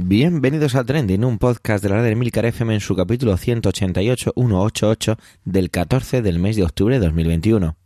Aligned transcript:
Bienvenidos 0.00 0.76
a 0.76 0.84
Trending, 0.84 1.24
un 1.24 1.38
podcast 1.38 1.82
de 1.82 1.90
la 1.90 1.96
red 1.96 2.04
de 2.04 2.14
Milcar 2.14 2.46
FM 2.46 2.72
en 2.72 2.80
su 2.80 2.94
capítulo 2.94 3.36
188, 3.36 4.32
188 4.36 5.18
del 5.44 5.72
14 5.72 6.22
del 6.22 6.38
mes 6.38 6.54
de 6.54 6.62
octubre 6.62 7.00
de 7.00 7.04
2021. 7.04 7.76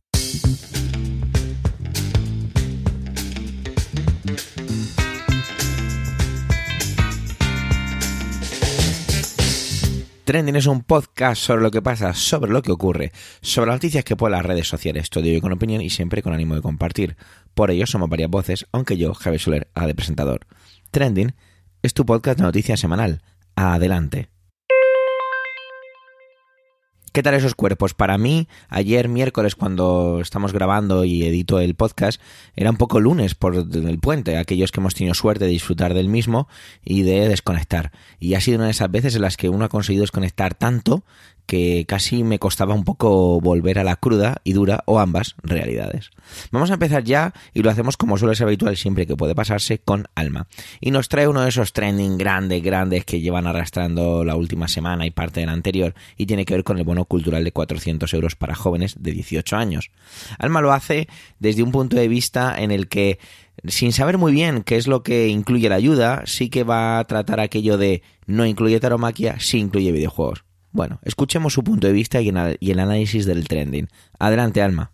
Trending 10.24 10.56
es 10.56 10.66
un 10.66 10.82
podcast 10.82 11.40
sobre 11.40 11.62
lo 11.62 11.70
que 11.70 11.80
pasa, 11.80 12.12
sobre 12.12 12.52
lo 12.52 12.60
que 12.60 12.72
ocurre, 12.72 13.12
sobre 13.40 13.68
las 13.68 13.76
noticias 13.76 14.04
que 14.04 14.16
ponen 14.16 14.32
las 14.32 14.44
redes 14.44 14.68
sociales, 14.68 15.08
todo 15.08 15.24
ello 15.24 15.40
con 15.40 15.52
opinión 15.52 15.80
y 15.80 15.88
siempre 15.88 16.22
con 16.22 16.34
ánimo 16.34 16.56
de 16.56 16.60
compartir. 16.60 17.16
Por 17.54 17.70
ello 17.70 17.86
somos 17.86 18.10
varias 18.10 18.28
voces, 18.28 18.66
aunque 18.70 18.98
yo, 18.98 19.14
Javier 19.14 19.40
Soler, 19.40 19.68
a 19.72 19.86
de 19.86 19.94
presentador. 19.94 20.46
Trending 20.90 21.32
es 21.82 21.94
tu 21.94 22.06
podcast 22.06 22.38
de 22.38 22.44
noticias 22.44 22.78
semanal. 22.78 23.22
Adelante. 23.56 24.28
¿Qué 27.12 27.22
tal 27.22 27.34
esos 27.34 27.54
cuerpos? 27.54 27.92
Para 27.92 28.16
mí, 28.16 28.48
ayer 28.70 29.08
miércoles 29.08 29.54
cuando 29.54 30.20
estamos 30.22 30.54
grabando 30.54 31.04
y 31.04 31.24
edito 31.24 31.58
el 31.60 31.74
podcast, 31.74 32.22
era 32.56 32.70
un 32.70 32.78
poco 32.78 33.00
lunes 33.00 33.34
por 33.34 33.54
el 33.54 33.98
puente, 33.98 34.38
aquellos 34.38 34.72
que 34.72 34.80
hemos 34.80 34.94
tenido 34.94 35.12
suerte 35.12 35.44
de 35.44 35.50
disfrutar 35.50 35.92
del 35.92 36.08
mismo 36.08 36.48
y 36.82 37.02
de 37.02 37.28
desconectar. 37.28 37.92
Y 38.18 38.32
ha 38.32 38.40
sido 38.40 38.56
una 38.56 38.66
de 38.66 38.70
esas 38.70 38.90
veces 38.90 39.14
en 39.14 39.22
las 39.22 39.36
que 39.36 39.50
uno 39.50 39.66
ha 39.66 39.68
conseguido 39.68 40.04
desconectar 40.04 40.54
tanto 40.54 41.04
que 41.52 41.84
casi 41.86 42.24
me 42.24 42.38
costaba 42.38 42.72
un 42.72 42.82
poco 42.82 43.38
volver 43.38 43.78
a 43.78 43.84
la 43.84 43.96
cruda 43.96 44.40
y 44.42 44.54
dura 44.54 44.84
o 44.86 44.98
ambas 44.98 45.34
realidades. 45.42 46.08
Vamos 46.50 46.70
a 46.70 46.74
empezar 46.74 47.04
ya 47.04 47.34
y 47.52 47.60
lo 47.60 47.68
hacemos 47.68 47.98
como 47.98 48.16
suele 48.16 48.34
ser 48.34 48.46
habitual 48.46 48.74
siempre 48.74 49.06
que 49.06 49.18
puede 49.18 49.34
pasarse 49.34 49.76
con 49.76 50.06
Alma. 50.14 50.46
Y 50.80 50.92
nos 50.92 51.10
trae 51.10 51.28
uno 51.28 51.42
de 51.42 51.50
esos 51.50 51.74
trending 51.74 52.16
grandes, 52.16 52.62
grandes 52.62 53.04
que 53.04 53.20
llevan 53.20 53.46
arrastrando 53.46 54.24
la 54.24 54.34
última 54.34 54.66
semana 54.66 55.04
y 55.04 55.10
parte 55.10 55.40
de 55.40 55.46
la 55.46 55.52
anterior 55.52 55.94
y 56.16 56.24
tiene 56.24 56.46
que 56.46 56.54
ver 56.54 56.64
con 56.64 56.78
el 56.78 56.84
bono 56.84 57.04
cultural 57.04 57.44
de 57.44 57.52
400 57.52 58.14
euros 58.14 58.34
para 58.34 58.54
jóvenes 58.54 58.96
de 58.98 59.12
18 59.12 59.54
años. 59.54 59.90
Alma 60.38 60.62
lo 60.62 60.72
hace 60.72 61.06
desde 61.38 61.62
un 61.62 61.70
punto 61.70 61.96
de 61.96 62.08
vista 62.08 62.58
en 62.58 62.70
el 62.70 62.88
que 62.88 63.18
sin 63.68 63.92
saber 63.92 64.16
muy 64.16 64.32
bien 64.32 64.62
qué 64.62 64.78
es 64.78 64.86
lo 64.86 65.02
que 65.02 65.28
incluye 65.28 65.68
la 65.68 65.74
ayuda, 65.74 66.22
sí 66.24 66.48
que 66.48 66.64
va 66.64 66.98
a 66.98 67.04
tratar 67.04 67.40
aquello 67.40 67.76
de 67.76 68.02
no 68.24 68.46
incluye 68.46 68.80
taromaquia, 68.80 69.38
sí 69.38 69.58
incluye 69.58 69.92
videojuegos. 69.92 70.44
Bueno, 70.72 71.00
escuchemos 71.02 71.52
su 71.52 71.62
punto 71.62 71.86
de 71.86 71.92
vista 71.92 72.22
y, 72.22 72.30
el 72.30 72.78
análisis 72.78 73.26
del 73.26 73.46
trending. 73.46 73.88
Adelante, 74.18 74.62
Alma. 74.62 74.92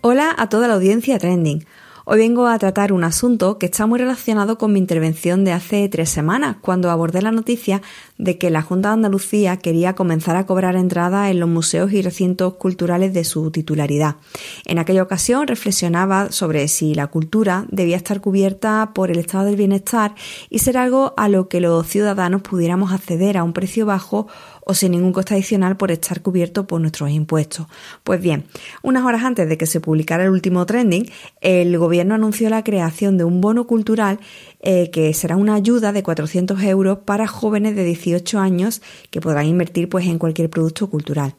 Hola 0.00 0.32
a 0.38 0.48
toda 0.48 0.68
la 0.68 0.74
audiencia 0.74 1.18
trending. 1.18 1.64
Hoy 2.10 2.20
vengo 2.20 2.46
a 2.46 2.58
tratar 2.58 2.94
un 2.94 3.04
asunto 3.04 3.58
que 3.58 3.66
está 3.66 3.84
muy 3.86 3.98
relacionado 3.98 4.56
con 4.56 4.72
mi 4.72 4.78
intervención 4.78 5.44
de 5.44 5.52
hace 5.52 5.86
tres 5.90 6.08
semanas, 6.08 6.56
cuando 6.62 6.90
abordé 6.90 7.20
la 7.20 7.32
noticia 7.32 7.82
de 8.16 8.38
que 8.38 8.48
la 8.48 8.62
Junta 8.62 8.88
de 8.88 8.94
Andalucía 8.94 9.58
quería 9.58 9.94
comenzar 9.94 10.34
a 10.36 10.46
cobrar 10.46 10.74
entrada 10.74 11.30
en 11.30 11.38
los 11.38 11.50
museos 11.50 11.92
y 11.92 12.00
recintos 12.00 12.54
culturales 12.54 13.12
de 13.12 13.24
su 13.24 13.50
titularidad. 13.50 14.16
En 14.64 14.78
aquella 14.78 15.02
ocasión 15.02 15.46
reflexionaba 15.46 16.32
sobre 16.32 16.66
si 16.68 16.94
la 16.94 17.08
cultura 17.08 17.66
debía 17.70 17.98
estar 17.98 18.22
cubierta 18.22 18.92
por 18.94 19.10
el 19.10 19.18
estado 19.18 19.44
del 19.44 19.56
bienestar 19.56 20.14
y 20.48 20.60
ser 20.60 20.78
algo 20.78 21.12
a 21.18 21.28
lo 21.28 21.48
que 21.48 21.60
los 21.60 21.86
ciudadanos 21.86 22.40
pudiéramos 22.40 22.90
acceder 22.90 23.36
a 23.36 23.44
un 23.44 23.52
precio 23.52 23.84
bajo 23.84 24.28
o 24.70 24.74
sin 24.74 24.92
ningún 24.92 25.14
coste 25.14 25.32
adicional 25.32 25.78
por 25.78 25.90
estar 25.90 26.20
cubierto 26.20 26.66
por 26.66 26.78
nuestros 26.78 27.08
impuestos. 27.10 27.66
Pues 28.04 28.20
bien, 28.20 28.44
unas 28.82 29.02
horas 29.02 29.24
antes 29.24 29.48
de 29.48 29.56
que 29.56 29.64
se 29.64 29.80
publicara 29.80 30.24
el 30.24 30.30
último 30.30 30.66
trending, 30.66 31.10
el 31.40 31.78
gobierno 31.78 32.14
anunció 32.14 32.50
la 32.50 32.62
creación 32.62 33.16
de 33.16 33.24
un 33.24 33.40
bono 33.40 33.66
cultural 33.66 34.20
eh, 34.60 34.90
que 34.90 35.14
será 35.14 35.38
una 35.38 35.54
ayuda 35.54 35.92
de 35.92 36.02
400 36.02 36.62
euros 36.64 36.98
para 36.98 37.26
jóvenes 37.26 37.76
de 37.76 37.84
18 37.84 38.38
años 38.38 38.82
que 39.10 39.22
podrán 39.22 39.46
invertir 39.46 39.88
pues, 39.88 40.04
en 40.04 40.18
cualquier 40.18 40.50
producto 40.50 40.90
cultural. 40.90 41.36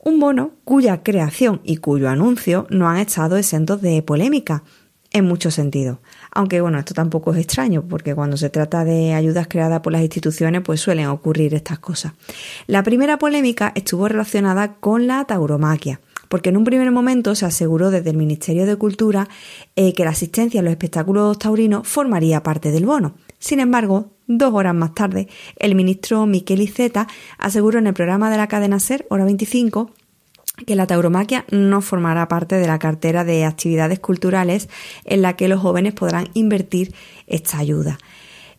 Un 0.00 0.18
bono 0.18 0.50
cuya 0.64 1.04
creación 1.04 1.60
y 1.62 1.76
cuyo 1.76 2.08
anuncio 2.08 2.66
no 2.70 2.88
han 2.88 2.96
estado 2.96 3.36
exentos 3.36 3.80
de 3.82 4.02
polémica 4.02 4.64
en 5.12 5.26
muchos 5.26 5.54
sentidos. 5.54 5.98
Aunque 6.34 6.60
bueno, 6.60 6.78
esto 6.78 6.94
tampoco 6.94 7.32
es 7.32 7.38
extraño, 7.38 7.84
porque 7.88 8.14
cuando 8.14 8.36
se 8.36 8.50
trata 8.50 8.84
de 8.84 9.14
ayudas 9.14 9.46
creadas 9.48 9.80
por 9.80 9.92
las 9.92 10.02
instituciones, 10.02 10.62
pues 10.62 10.80
suelen 10.80 11.06
ocurrir 11.06 11.54
estas 11.54 11.78
cosas. 11.78 12.12
La 12.66 12.82
primera 12.82 13.18
polémica 13.18 13.72
estuvo 13.74 14.08
relacionada 14.08 14.74
con 14.74 15.06
la 15.06 15.24
tauromaquia 15.24 16.00
porque 16.32 16.48
en 16.48 16.56
un 16.56 16.64
primer 16.64 16.90
momento 16.90 17.34
se 17.34 17.44
aseguró 17.44 17.90
desde 17.90 18.08
el 18.08 18.16
Ministerio 18.16 18.64
de 18.64 18.76
Cultura 18.76 19.28
eh, 19.76 19.92
que 19.92 20.02
la 20.02 20.12
asistencia 20.12 20.60
a 20.60 20.62
los 20.62 20.70
espectáculos 20.70 21.38
taurinos 21.38 21.86
formaría 21.86 22.42
parte 22.42 22.70
del 22.70 22.86
bono. 22.86 23.12
Sin 23.38 23.60
embargo, 23.60 24.12
dos 24.26 24.54
horas 24.54 24.74
más 24.74 24.94
tarde, 24.94 25.28
el 25.56 25.74
ministro 25.74 26.24
Miquel 26.24 26.62
Iceta 26.62 27.06
aseguró 27.36 27.80
en 27.80 27.86
el 27.86 27.92
programa 27.92 28.30
de 28.30 28.38
la 28.38 28.46
cadena 28.48 28.80
SER, 28.80 29.04
hora 29.10 29.26
25, 29.26 29.90
que 30.66 30.76
la 30.76 30.86
tauromaquia 30.86 31.44
no 31.50 31.80
formará 31.80 32.28
parte 32.28 32.56
de 32.56 32.66
la 32.66 32.78
cartera 32.78 33.24
de 33.24 33.44
actividades 33.44 34.00
culturales 34.00 34.68
en 35.04 35.22
la 35.22 35.34
que 35.34 35.48
los 35.48 35.60
jóvenes 35.60 35.94
podrán 35.94 36.28
invertir 36.34 36.94
esta 37.26 37.58
ayuda. 37.58 37.98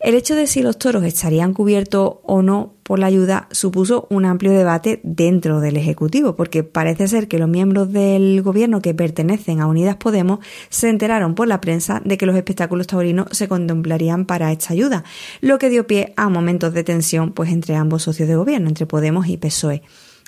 El 0.03 0.15
hecho 0.15 0.35
de 0.35 0.47
si 0.47 0.61
los 0.61 0.77
toros 0.77 1.05
estarían 1.05 1.53
cubiertos 1.53 2.15
o 2.23 2.41
no 2.41 2.73
por 2.83 2.99
la 2.99 3.05
ayuda 3.05 3.47
supuso 3.51 4.05
un 4.09 4.25
amplio 4.25 4.51
debate 4.51 4.99
dentro 5.03 5.61
del 5.61 5.77
Ejecutivo, 5.77 6.35
porque 6.35 6.61
parece 6.61 7.07
ser 7.07 7.29
que 7.29 7.39
los 7.39 7.47
miembros 7.47 7.93
del 7.93 8.41
gobierno 8.41 8.81
que 8.81 8.93
pertenecen 8.93 9.61
a 9.61 9.67
Unidas 9.67 9.95
Podemos 9.95 10.39
se 10.69 10.89
enteraron 10.89 11.35
por 11.35 11.47
la 11.47 11.61
prensa 11.61 12.01
de 12.03 12.17
que 12.17 12.25
los 12.25 12.35
espectáculos 12.35 12.87
taurinos 12.87 13.27
se 13.31 13.47
contemplarían 13.47 14.25
para 14.25 14.51
esta 14.51 14.73
ayuda, 14.73 15.05
lo 15.39 15.57
que 15.57 15.69
dio 15.69 15.87
pie 15.87 16.13
a 16.17 16.27
momentos 16.27 16.73
de 16.73 16.83
tensión 16.83 17.31
pues 17.31 17.49
entre 17.49 17.75
ambos 17.75 18.03
socios 18.03 18.27
de 18.27 18.35
gobierno, 18.35 18.67
entre 18.67 18.85
Podemos 18.85 19.27
y 19.27 19.37
PSOE. 19.37 19.83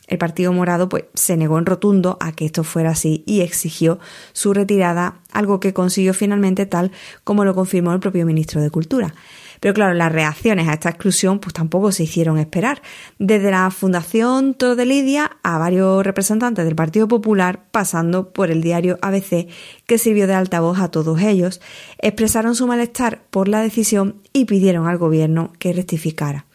El 0.08 0.18
Partido 0.18 0.54
Morado 0.54 0.90
pues, 0.90 1.06
se 1.14 1.38
negó 1.38 1.58
en 1.58 1.66
rotundo 1.66 2.18
a 2.20 2.32
que 2.32 2.46
esto 2.46 2.64
fuera 2.64 2.92
así 2.92 3.24
y 3.26 3.42
exigió 3.42 4.00
su 4.34 4.54
retirada, 4.54 5.20
algo 5.32 5.60
que 5.60 5.74
consiguió 5.74 6.14
finalmente 6.14 6.66
tal 6.66 6.92
como 7.24 7.46
lo 7.46 7.56
confirmó 7.56 7.94
el 7.94 8.00
propio 8.00 8.26
ministro 8.26 8.62
de 8.62 8.70
Cultura. 8.70 9.14
Pero 9.60 9.74
claro, 9.74 9.94
las 9.94 10.12
reacciones 10.12 10.68
a 10.68 10.74
esta 10.74 10.90
exclusión 10.90 11.40
pues 11.40 11.54
tampoco 11.54 11.92
se 11.92 12.04
hicieron 12.04 12.38
esperar. 12.38 12.82
Desde 13.18 13.52
la 13.52 13.72
Fundación 13.72 14.54
Todo 14.54 14.76
de 14.76 14.86
Lidia 14.86 15.38
a 15.44 15.58
varios 15.58 16.04
representantes 16.04 16.66
del 16.66 16.76
Partido 16.76 17.08
Popular, 17.08 17.64
pasando 17.72 18.32
por 18.32 18.52
el 18.52 18.62
diario 18.62 19.00
ABC, 19.02 19.48
que 19.88 19.98
sirvió 19.98 20.28
de 20.28 20.36
altavoz 20.36 20.80
a 20.80 20.90
todos 20.90 21.20
ellos, 21.22 21.62
expresaron 21.98 22.56
su 22.56 22.68
malestar 22.68 23.24
por 23.30 23.48
la 23.48 23.62
decisión 23.62 24.22
y 24.34 24.46
pidieron 24.46 24.88
al 24.88 24.98
gobierno 24.98 25.52
que 25.58 25.74
rectificara. 25.74 26.46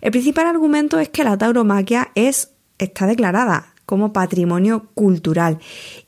El 0.00 0.10
principal 0.10 0.46
argumento 0.46 0.98
es 0.98 1.08
que 1.08 1.24
la 1.24 1.38
tauromaquia 1.38 2.12
es 2.14 2.53
está 2.78 3.06
declarada 3.06 3.74
como 3.86 4.12
patrimonio 4.12 4.86
cultural 4.94 5.58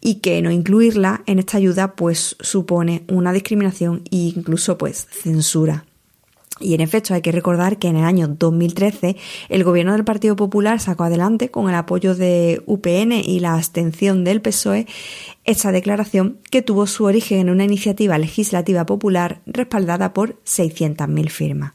y 0.00 0.16
que 0.16 0.41
no 0.43 0.50
incluirla 0.50 1.22
en 1.27 1.38
esta 1.38 1.59
ayuda 1.59 1.94
pues 1.94 2.37
supone 2.41 3.04
una 3.09 3.32
discriminación 3.32 4.03
e 4.10 4.32
incluso 4.34 4.78
pues 4.78 5.06
censura. 5.10 5.84
Y 6.59 6.72
en 6.72 6.81
efecto 6.81 7.12
hay 7.12 7.21
que 7.21 7.32
recordar 7.32 7.78
que 7.78 7.88
en 7.88 7.97
el 7.97 8.04
año 8.04 8.28
2013 8.28 9.16
el 9.50 9.62
gobierno 9.62 9.93
del 9.93 10.04
Partido 10.04 10.37
Popular 10.37 10.81
sacó 10.81 11.04
adelante 11.04 11.50
con 11.50 11.69
el 11.69 11.75
apoyo 11.75 12.15
de 12.15 12.62
UPN 12.65 13.12
y 13.12 13.41
la 13.41 13.54
abstención 13.54 14.25
del 14.25 14.41
PSOE 14.41 14.87
esta 15.44 15.71
declaración 15.71 16.38
que 16.50 16.62
tuvo 16.62 16.87
su 16.87 17.04
origen 17.04 17.41
en 17.41 17.50
una 17.50 17.65
iniciativa 17.65 18.16
legislativa 18.16 18.87
popular 18.87 19.43
respaldada 19.44 20.15
por 20.15 20.41
600.000 20.44 21.28
firmas. 21.28 21.72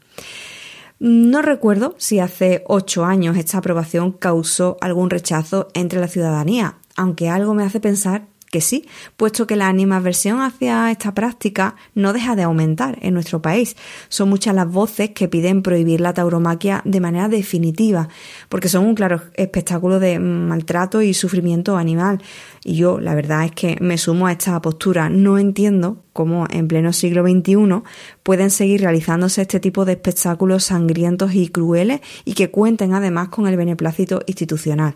No 1.03 1.41
recuerdo 1.41 1.95
si 1.97 2.19
hace 2.19 2.63
ocho 2.67 3.05
años 3.05 3.35
esta 3.35 3.57
aprobación 3.57 4.11
causó 4.11 4.77
algún 4.81 5.09
rechazo 5.09 5.67
entre 5.73 5.99
la 5.99 6.07
ciudadanía, 6.07 6.75
aunque 6.95 7.27
algo 7.27 7.55
me 7.55 7.63
hace 7.63 7.79
pensar 7.79 8.27
que 8.51 8.59
sí, 8.59 8.85
puesto 9.15 9.47
que 9.47 9.55
la 9.55 9.69
animadversión 9.69 10.41
hacia 10.41 10.91
esta 10.91 11.13
práctica 11.13 11.75
no 11.95 12.11
deja 12.11 12.35
de 12.35 12.43
aumentar 12.43 12.99
en 13.01 13.13
nuestro 13.13 13.41
país. 13.41 13.77
Son 14.09 14.27
muchas 14.27 14.53
las 14.53 14.69
voces 14.69 15.11
que 15.11 15.29
piden 15.29 15.61
prohibir 15.61 16.01
la 16.01 16.13
tauromaquia 16.13 16.81
de 16.83 16.99
manera 16.99 17.29
definitiva, 17.29 18.09
porque 18.49 18.67
son 18.67 18.85
un 18.85 18.93
claro 18.93 19.21
espectáculo 19.35 20.01
de 20.01 20.19
maltrato 20.19 21.01
y 21.01 21.13
sufrimiento 21.13 21.77
animal. 21.77 22.21
Y 22.65 22.75
yo, 22.75 22.99
la 22.99 23.15
verdad 23.15 23.45
es 23.45 23.51
que 23.53 23.77
me 23.79 23.97
sumo 23.97 24.27
a 24.27 24.33
esta 24.33 24.61
postura. 24.61 25.09
No 25.09 25.37
entiendo 25.37 26.03
cómo 26.11 26.45
en 26.49 26.67
pleno 26.67 26.91
siglo 26.91 27.23
XXI 27.23 27.83
pueden 28.21 28.49
seguir 28.49 28.81
realizándose 28.81 29.43
este 29.43 29.61
tipo 29.61 29.85
de 29.85 29.93
espectáculos 29.93 30.65
sangrientos 30.65 31.33
y 31.33 31.47
crueles 31.47 32.01
y 32.25 32.33
que 32.33 32.51
cuenten 32.51 32.93
además 32.93 33.29
con 33.29 33.47
el 33.47 33.55
beneplácito 33.55 34.21
institucional. 34.27 34.95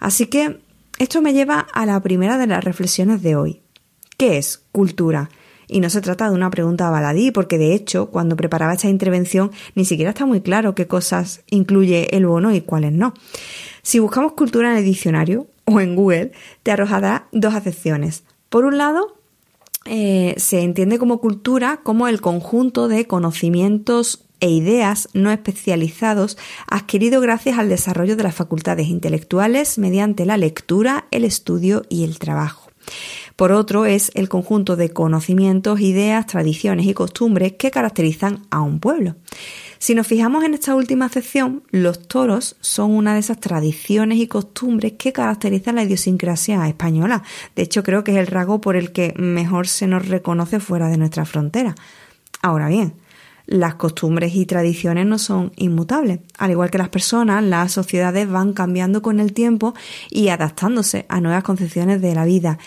Así 0.00 0.26
que 0.26 0.58
esto 0.98 1.22
me 1.22 1.32
lleva 1.32 1.60
a 1.60 1.86
la 1.86 2.00
primera 2.00 2.38
de 2.38 2.46
las 2.46 2.64
reflexiones 2.64 3.22
de 3.22 3.36
hoy. 3.36 3.62
¿Qué 4.16 4.38
es 4.38 4.64
cultura? 4.72 5.30
Y 5.68 5.80
no 5.80 5.90
se 5.90 6.00
trata 6.00 6.28
de 6.28 6.34
una 6.34 6.50
pregunta 6.50 6.90
baladí, 6.90 7.32
porque 7.32 7.58
de 7.58 7.74
hecho, 7.74 8.10
cuando 8.10 8.36
preparaba 8.36 8.74
esta 8.74 8.88
intervención, 8.88 9.50
ni 9.74 9.84
siquiera 9.84 10.10
está 10.10 10.24
muy 10.24 10.40
claro 10.40 10.74
qué 10.74 10.86
cosas 10.86 11.42
incluye 11.50 12.16
el 12.16 12.26
bono 12.26 12.54
y 12.54 12.60
cuáles 12.60 12.92
no. 12.92 13.14
Si 13.82 13.98
buscamos 13.98 14.32
cultura 14.32 14.70
en 14.70 14.78
el 14.78 14.84
diccionario, 14.84 15.48
o 15.66 15.80
en 15.80 15.96
Google, 15.96 16.32
te 16.62 16.70
arrojará 16.70 17.28
dos 17.32 17.54
acepciones. 17.54 18.24
Por 18.48 18.64
un 18.64 18.78
lado, 18.78 19.16
eh, 19.84 20.34
se 20.38 20.62
entiende 20.62 20.98
como 20.98 21.20
cultura 21.20 21.80
como 21.82 22.08
el 22.08 22.20
conjunto 22.20 22.88
de 22.88 23.06
conocimientos 23.06 24.25
e 24.40 24.50
ideas 24.50 25.08
no 25.12 25.30
especializados 25.30 26.38
adquiridos 26.66 27.22
gracias 27.22 27.58
al 27.58 27.68
desarrollo 27.68 28.16
de 28.16 28.22
las 28.22 28.34
facultades 28.34 28.88
intelectuales 28.88 29.78
mediante 29.78 30.26
la 30.26 30.36
lectura, 30.36 31.06
el 31.10 31.24
estudio 31.24 31.82
y 31.88 32.04
el 32.04 32.18
trabajo. 32.18 32.70
Por 33.36 33.52
otro, 33.52 33.84
es 33.84 34.10
el 34.14 34.28
conjunto 34.28 34.76
de 34.76 34.90
conocimientos, 34.90 35.80
ideas, 35.80 36.26
tradiciones 36.26 36.86
y 36.86 36.94
costumbres 36.94 37.54
que 37.58 37.70
caracterizan 37.70 38.46
a 38.50 38.60
un 38.60 38.80
pueblo. 38.80 39.16
Si 39.78 39.94
nos 39.94 40.06
fijamos 40.06 40.44
en 40.44 40.54
esta 40.54 40.74
última 40.74 41.08
sección, 41.10 41.62
los 41.70 42.08
toros 42.08 42.56
son 42.60 42.92
una 42.92 43.12
de 43.12 43.20
esas 43.20 43.40
tradiciones 43.40 44.18
y 44.18 44.26
costumbres 44.26 44.92
que 44.92 45.12
caracterizan 45.12 45.74
la 45.74 45.82
idiosincrasia 45.82 46.66
española. 46.66 47.22
De 47.54 47.62
hecho, 47.62 47.82
creo 47.82 48.02
que 48.02 48.12
es 48.12 48.18
el 48.18 48.26
rasgo 48.26 48.60
por 48.60 48.74
el 48.74 48.92
que 48.92 49.12
mejor 49.16 49.68
se 49.68 49.86
nos 49.86 50.08
reconoce 50.08 50.60
fuera 50.60 50.88
de 50.88 50.96
nuestra 50.96 51.26
frontera. 51.26 51.74
Ahora 52.40 52.68
bien, 52.68 52.94
las 53.46 53.76
costumbres 53.76 54.34
y 54.34 54.44
tradiciones 54.46 55.06
no 55.06 55.18
son 55.18 55.52
inmutables. 55.56 56.20
Al 56.38 56.50
igual 56.50 56.70
que 56.70 56.78
las 56.78 56.88
personas, 56.88 57.42
las 57.44 57.72
sociedades 57.72 58.28
van 58.28 58.52
cambiando 58.52 59.02
con 59.02 59.20
el 59.20 59.32
tiempo 59.32 59.74
y 60.10 60.28
adaptándose 60.28 61.06
a 61.08 61.20
nuevas 61.20 61.44
concepciones 61.44 62.00
de 62.00 62.14
la 62.14 62.24
vida. 62.24 62.58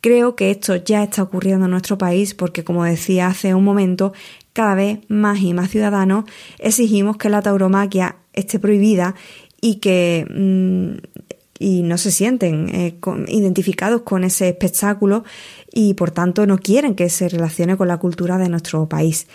Creo 0.00 0.36
que 0.36 0.50
esto 0.50 0.76
ya 0.76 1.02
está 1.02 1.22
ocurriendo 1.22 1.64
en 1.64 1.70
nuestro 1.70 1.96
país 1.96 2.34
porque, 2.34 2.64
como 2.64 2.84
decía 2.84 3.28
hace 3.28 3.54
un 3.54 3.64
momento, 3.64 4.12
cada 4.52 4.74
vez 4.74 5.00
más 5.08 5.40
y 5.40 5.54
más 5.54 5.70
ciudadanos 5.70 6.24
exigimos 6.58 7.16
que 7.16 7.28
la 7.28 7.42
tauromaquia 7.42 8.16
esté 8.32 8.58
prohibida 8.58 9.14
y 9.60 9.76
que 9.76 10.26
mm, 10.28 11.16
y 11.58 11.82
no 11.82 11.98
se 11.98 12.10
sienten 12.10 12.68
eh, 12.74 12.98
identificados 13.28 14.02
con 14.02 14.24
ese 14.24 14.48
espectáculo 14.48 15.24
y 15.72 15.94
por 15.94 16.10
tanto 16.10 16.46
no 16.46 16.58
quieren 16.58 16.94
que 16.94 17.08
se 17.08 17.28
relacione 17.28 17.76
con 17.76 17.88
la 17.88 17.98
cultura 17.98 18.38
de 18.38 18.48
nuestro 18.48 18.88
país. 18.88 19.26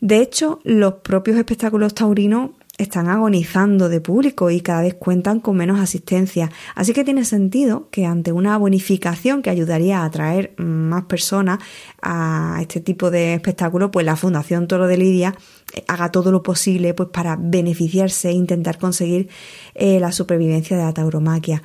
De 0.00 0.20
hecho, 0.20 0.60
los 0.64 0.94
propios 0.94 1.36
espectáculos 1.36 1.94
taurinos 1.94 2.50
están 2.78 3.08
agonizando 3.08 3.90
de 3.90 4.00
público 4.00 4.50
y 4.50 4.62
cada 4.62 4.80
vez 4.80 4.94
cuentan 4.94 5.40
con 5.40 5.56
menos 5.56 5.78
asistencia. 5.78 6.50
Así 6.74 6.94
que 6.94 7.04
tiene 7.04 7.26
sentido 7.26 7.88
que 7.90 8.06
ante 8.06 8.32
una 8.32 8.56
bonificación 8.56 9.42
que 9.42 9.50
ayudaría 9.50 9.98
a 9.98 10.06
atraer 10.06 10.54
más 10.56 11.04
personas 11.04 11.58
a 12.00 12.58
este 12.60 12.80
tipo 12.80 13.10
de 13.10 13.34
espectáculos, 13.34 13.90
pues 13.92 14.06
la 14.06 14.16
Fundación 14.16 14.66
Toro 14.66 14.86
de 14.86 14.96
Lidia 14.96 15.34
eh, 15.74 15.84
haga 15.88 16.10
todo 16.10 16.32
lo 16.32 16.42
posible 16.42 16.94
pues 16.94 17.10
para 17.10 17.36
beneficiarse 17.38 18.30
e 18.30 18.32
intentar 18.32 18.78
conseguir 18.78 19.28
eh, 19.74 20.00
la 20.00 20.12
supervivencia 20.12 20.78
de 20.78 20.84
la 20.84 20.94
tauromaquia. 20.94 21.62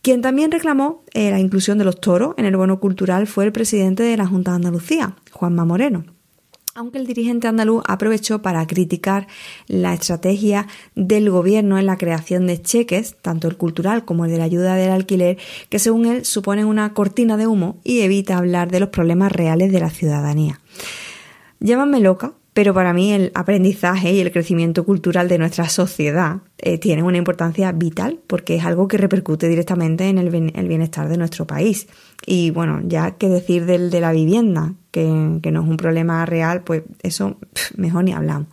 Quien 0.00 0.22
también 0.22 0.52
reclamó 0.52 1.02
eh, 1.12 1.32
la 1.32 1.40
inclusión 1.40 1.78
de 1.78 1.84
los 1.84 2.00
toros 2.00 2.34
en 2.36 2.44
el 2.44 2.56
bono 2.56 2.78
cultural 2.78 3.26
fue 3.26 3.44
el 3.44 3.50
presidente 3.50 4.04
de 4.04 4.16
la 4.16 4.28
Junta 4.28 4.52
de 4.52 4.56
Andalucía, 4.56 5.16
Juanma 5.32 5.64
Moreno 5.64 6.15
aunque 6.76 6.98
el 6.98 7.06
dirigente 7.06 7.48
andaluz 7.48 7.82
aprovechó 7.88 8.42
para 8.42 8.66
criticar 8.66 9.26
la 9.66 9.94
estrategia 9.94 10.66
del 10.94 11.30
gobierno 11.30 11.78
en 11.78 11.86
la 11.86 11.96
creación 11.96 12.46
de 12.46 12.60
cheques, 12.60 13.16
tanto 13.22 13.48
el 13.48 13.56
cultural 13.56 14.04
como 14.04 14.26
el 14.26 14.30
de 14.30 14.36
la 14.36 14.44
ayuda 14.44 14.74
del 14.74 14.90
alquiler, 14.90 15.38
que 15.70 15.78
según 15.78 16.04
él 16.04 16.26
suponen 16.26 16.66
una 16.66 16.92
cortina 16.92 17.38
de 17.38 17.46
humo 17.46 17.80
y 17.82 18.00
evita 18.00 18.36
hablar 18.36 18.70
de 18.70 18.80
los 18.80 18.90
problemas 18.90 19.32
reales 19.32 19.72
de 19.72 19.80
la 19.80 19.88
ciudadanía. 19.88 20.60
Llámame 21.60 22.00
loca, 22.00 22.34
pero 22.56 22.72
para 22.72 22.92
mí 22.92 23.12
el 23.12 23.32
aprendizaje 23.34 24.12
y 24.12 24.20
el 24.20 24.32
crecimiento 24.32 24.84
cultural 24.84 25.28
de 25.28 25.36
nuestra 25.36 25.68
sociedad 25.68 26.38
eh, 26.56 26.78
tienen 26.78 27.04
una 27.04 27.18
importancia 27.18 27.70
vital 27.72 28.20
porque 28.26 28.56
es 28.56 28.64
algo 28.64 28.88
que 28.88 28.96
repercute 28.96 29.48
directamente 29.48 30.08
en 30.08 30.16
el, 30.16 30.30
bienestar 30.30 31.08
de 31.08 31.18
nuestro 31.18 31.46
país. 31.46 31.86
Y 32.24 32.50
bueno, 32.50 32.80
ya 32.84 33.12
que 33.12 33.28
decir 33.28 33.66
del 33.66 33.90
de 33.90 34.00
la 34.00 34.12
vivienda, 34.12 34.72
que, 34.96 35.50
no 35.50 35.62
es 35.62 35.68
un 35.68 35.76
problema 35.76 36.24
real, 36.24 36.62
pues 36.62 36.84
eso 37.02 37.36
mejor 37.76 38.04
ni 38.04 38.12
hablamos. 38.12 38.48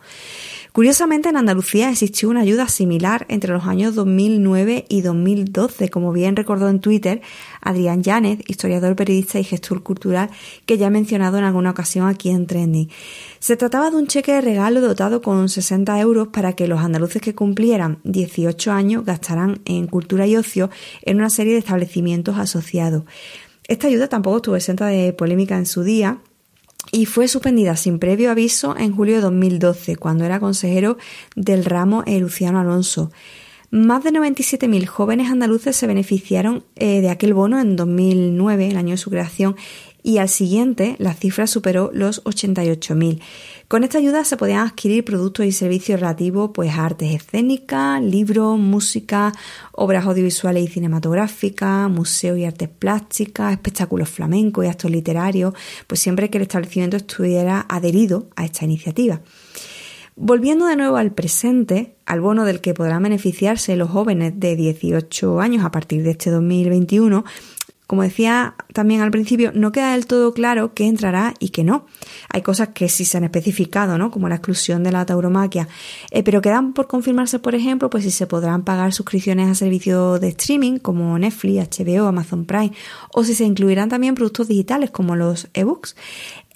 Curiosamente, 0.72 1.28
en 1.28 1.36
Andalucía 1.36 1.88
existió 1.88 2.28
una 2.28 2.40
ayuda 2.40 2.68
similar 2.68 3.26
entre 3.28 3.52
los 3.52 3.64
años 3.64 3.94
2009 3.94 4.86
y 4.88 5.02
2012, 5.02 5.88
como 5.88 6.12
bien 6.12 6.34
recordó 6.34 6.68
en 6.68 6.80
Twitter 6.80 7.22
Adrián 7.60 8.02
Yánez, 8.02 8.40
historiador, 8.48 8.96
periodista 8.96 9.38
y 9.38 9.44
gestor 9.44 9.84
cultural, 9.84 10.30
que 10.66 10.76
ya 10.76 10.88
he 10.88 10.90
mencionado 10.90 11.38
en 11.38 11.44
alguna 11.44 11.70
ocasión 11.70 12.08
aquí 12.08 12.30
en 12.30 12.46
Trending. 12.46 12.90
Se 13.38 13.56
trataba 13.56 13.90
de 13.90 13.96
un 13.96 14.08
cheque 14.08 14.32
de 14.32 14.40
regalo 14.40 14.80
dotado 14.80 15.22
con 15.22 15.48
60 15.48 15.98
euros 16.00 16.28
para 16.28 16.54
que 16.54 16.66
los 16.66 16.80
andaluces 16.80 17.22
que 17.22 17.36
cumplieran 17.36 18.00
18 18.02 18.72
años 18.72 19.04
gastaran 19.04 19.60
en 19.64 19.86
cultura 19.86 20.26
y 20.26 20.36
ocio 20.36 20.70
en 21.02 21.18
una 21.18 21.30
serie 21.30 21.52
de 21.52 21.60
establecimientos 21.60 22.36
asociados. 22.36 23.04
Esta 23.66 23.86
ayuda 23.86 24.08
tampoco 24.08 24.36
estuvo 24.36 24.56
exenta 24.56 24.86
de 24.86 25.12
polémica 25.14 25.56
en 25.56 25.64
su 25.64 25.84
día, 25.84 26.18
y 26.92 27.06
fue 27.06 27.28
suspendida 27.28 27.76
sin 27.76 27.98
previo 27.98 28.30
aviso 28.30 28.76
en 28.76 28.94
julio 28.94 29.16
de 29.16 29.20
2012, 29.22 29.96
cuando 29.96 30.24
era 30.24 30.40
consejero 30.40 30.98
del 31.36 31.64
ramo 31.64 32.04
Luciano 32.06 32.60
Alonso. 32.60 33.10
Más 33.70 34.04
de 34.04 34.12
97.000 34.12 34.86
jóvenes 34.86 35.30
andaluces 35.30 35.74
se 35.76 35.88
beneficiaron 35.88 36.62
eh, 36.76 37.00
de 37.00 37.10
aquel 37.10 37.34
bono 37.34 37.60
en 37.60 37.74
2009, 37.74 38.68
el 38.68 38.76
año 38.76 38.92
de 38.92 38.98
su 38.98 39.10
creación, 39.10 39.56
y 40.04 40.18
al 40.18 40.28
siguiente 40.28 40.94
la 40.98 41.14
cifra 41.14 41.46
superó 41.48 41.90
los 41.92 42.22
88.000. 42.24 43.20
Con 43.68 43.82
esta 43.82 43.96
ayuda 43.96 44.24
se 44.24 44.36
podían 44.36 44.66
adquirir 44.66 45.04
productos 45.04 45.46
y 45.46 45.52
servicios 45.52 45.98
relativos 45.98 46.50
pues, 46.52 46.70
a 46.70 46.84
artes 46.84 47.14
escénicas, 47.14 48.02
libros, 48.02 48.58
música, 48.58 49.32
obras 49.72 50.04
audiovisuales 50.04 50.64
y 50.64 50.68
cinematográficas, 50.68 51.90
museos 51.90 52.38
y 52.38 52.44
artes 52.44 52.68
plásticas, 52.68 53.52
espectáculos 53.52 54.10
flamencos 54.10 54.66
y 54.66 54.68
actos 54.68 54.90
literarios, 54.90 55.54
pues 55.86 55.98
siempre 55.98 56.28
que 56.28 56.38
el 56.38 56.42
establecimiento 56.42 56.98
estuviera 56.98 57.64
adherido 57.68 58.28
a 58.36 58.44
esta 58.44 58.66
iniciativa. 58.66 59.22
Volviendo 60.16 60.66
de 60.66 60.76
nuevo 60.76 60.96
al 60.96 61.12
presente, 61.12 61.96
al 62.06 62.20
bono 62.20 62.44
del 62.44 62.60
que 62.60 62.72
podrán 62.72 63.02
beneficiarse 63.02 63.74
los 63.74 63.90
jóvenes 63.90 64.34
de 64.36 64.54
18 64.54 65.40
años 65.40 65.64
a 65.64 65.72
partir 65.72 66.04
de 66.04 66.12
este 66.12 66.30
2021, 66.30 67.24
como 67.86 68.02
decía 68.02 68.54
también 68.72 69.02
al 69.02 69.10
principio, 69.10 69.52
no 69.54 69.70
queda 69.70 69.92
del 69.92 70.06
todo 70.06 70.32
claro 70.32 70.72
qué 70.72 70.86
entrará 70.86 71.34
y 71.38 71.50
qué 71.50 71.64
no. 71.64 71.86
Hay 72.30 72.42
cosas 72.42 72.68
que 72.68 72.88
sí 72.88 73.04
se 73.04 73.18
han 73.18 73.24
especificado, 73.24 73.98
¿no? 73.98 74.10
Como 74.10 74.28
la 74.28 74.36
exclusión 74.36 74.82
de 74.82 74.90
la 74.90 75.04
tauromaquia, 75.04 75.68
eh, 76.10 76.22
pero 76.22 76.40
quedan 76.40 76.72
por 76.72 76.86
confirmarse, 76.86 77.38
por 77.38 77.54
ejemplo, 77.54 77.90
pues 77.90 78.04
si 78.04 78.10
se 78.10 78.26
podrán 78.26 78.64
pagar 78.64 78.92
suscripciones 78.92 79.50
a 79.50 79.54
servicios 79.54 80.20
de 80.20 80.28
streaming 80.28 80.78
como 80.78 81.18
Netflix, 81.18 81.78
HBO, 81.78 82.06
Amazon 82.06 82.46
Prime, 82.46 82.72
o 83.12 83.22
si 83.22 83.34
se 83.34 83.44
incluirán 83.44 83.90
también 83.90 84.14
productos 84.14 84.48
digitales 84.48 84.90
como 84.90 85.14
los 85.14 85.48
ebooks. 85.52 85.94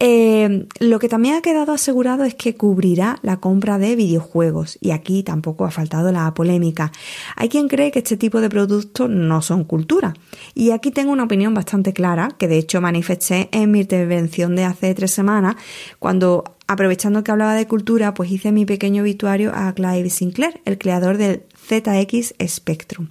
Eh, 0.00 0.66
lo 0.78 1.00
que 1.00 1.08
también 1.08 1.34
ha 1.34 1.42
quedado 1.42 1.72
asegurado 1.72 2.24
es 2.24 2.34
que 2.34 2.54
cubrirá 2.54 3.18
la 3.22 3.38
compra 3.38 3.78
de 3.78 3.96
videojuegos 3.96 4.78
y 4.80 4.92
aquí 4.92 5.24
tampoco 5.24 5.64
ha 5.64 5.70
faltado 5.70 6.12
la 6.12 6.32
polémica. 6.34 6.92
Hay 7.34 7.48
quien 7.48 7.68
cree 7.68 7.90
que 7.90 7.98
este 7.98 8.16
tipo 8.16 8.40
de 8.40 8.48
productos 8.48 9.10
no 9.10 9.42
son 9.42 9.64
cultura 9.64 10.14
y 10.54 10.70
aquí 10.70 10.92
tengo 10.92 11.10
una 11.10 11.24
opinión 11.24 11.52
bastante 11.52 11.92
clara 11.92 12.30
que 12.38 12.46
de 12.46 12.58
hecho 12.58 12.80
manifesté 12.80 13.48
en 13.50 13.72
mi 13.72 13.80
intervención 13.80 14.54
de 14.54 14.64
hace 14.64 14.94
tres 14.94 15.10
semanas 15.10 15.56
cuando 15.98 16.44
aprovechando 16.68 17.24
que 17.24 17.32
hablaba 17.32 17.54
de 17.54 17.66
cultura 17.66 18.14
pues 18.14 18.30
hice 18.30 18.52
mi 18.52 18.66
pequeño 18.66 19.02
obituario 19.02 19.50
a 19.52 19.72
Clive 19.72 20.10
Sinclair, 20.10 20.60
el 20.64 20.78
creador 20.78 21.16
del 21.16 21.42
ZX 21.66 22.34
Spectrum. 22.46 23.08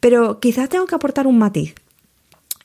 Pero 0.00 0.40
quizás 0.40 0.68
tengo 0.68 0.86
que 0.86 0.94
aportar 0.96 1.28
un 1.28 1.38
matiz 1.38 1.74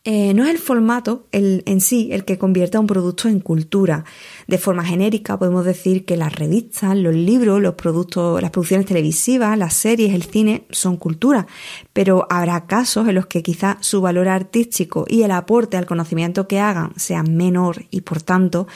eh, 0.07 0.35
no 0.35 0.43
es 0.43 0.51
el 0.51 0.59
formato 0.59 1.25
en 1.31 1.81
sí 1.81 2.09
el 2.12 2.25
que 2.25 2.38
convierta 2.38 2.79
un 2.79 2.85
producto 2.85 3.27
en 3.27 3.39
cultura. 3.39 4.05
De 4.45 4.59
forma 4.59 4.85
genérica 4.85 5.39
podemos 5.39 5.65
decir 5.65 6.05
que 6.05 6.15
las 6.15 6.35
revistas, 6.35 6.95
los 6.95 7.15
libros, 7.15 7.59
los 7.59 7.74
productos, 7.74 8.39
las 8.39 8.51
producciones 8.51 8.85
televisivas, 8.85 9.57
las 9.57 9.74
series, 9.74 10.13
el 10.13 10.21
cine 10.21 10.67
son 10.69 10.97
cultura, 10.97 11.47
pero 11.91 12.27
habrá 12.29 12.67
casos 12.67 13.07
en 13.07 13.15
los 13.15 13.25
que 13.25 13.41
quizá 13.41 13.79
su 13.81 14.00
valor 14.00 14.27
artístico 14.27 15.05
y 15.09 15.24
el 15.24 15.31
aporte 15.31 15.75
al 15.75 15.88
conocimiento 15.88 16.47
que 16.47 16.59
hagan 16.59 16.93
sea 16.97 17.24
menor 17.24 17.85
y 17.89 18.01
por 18.01 18.21
tanto, 18.21 18.67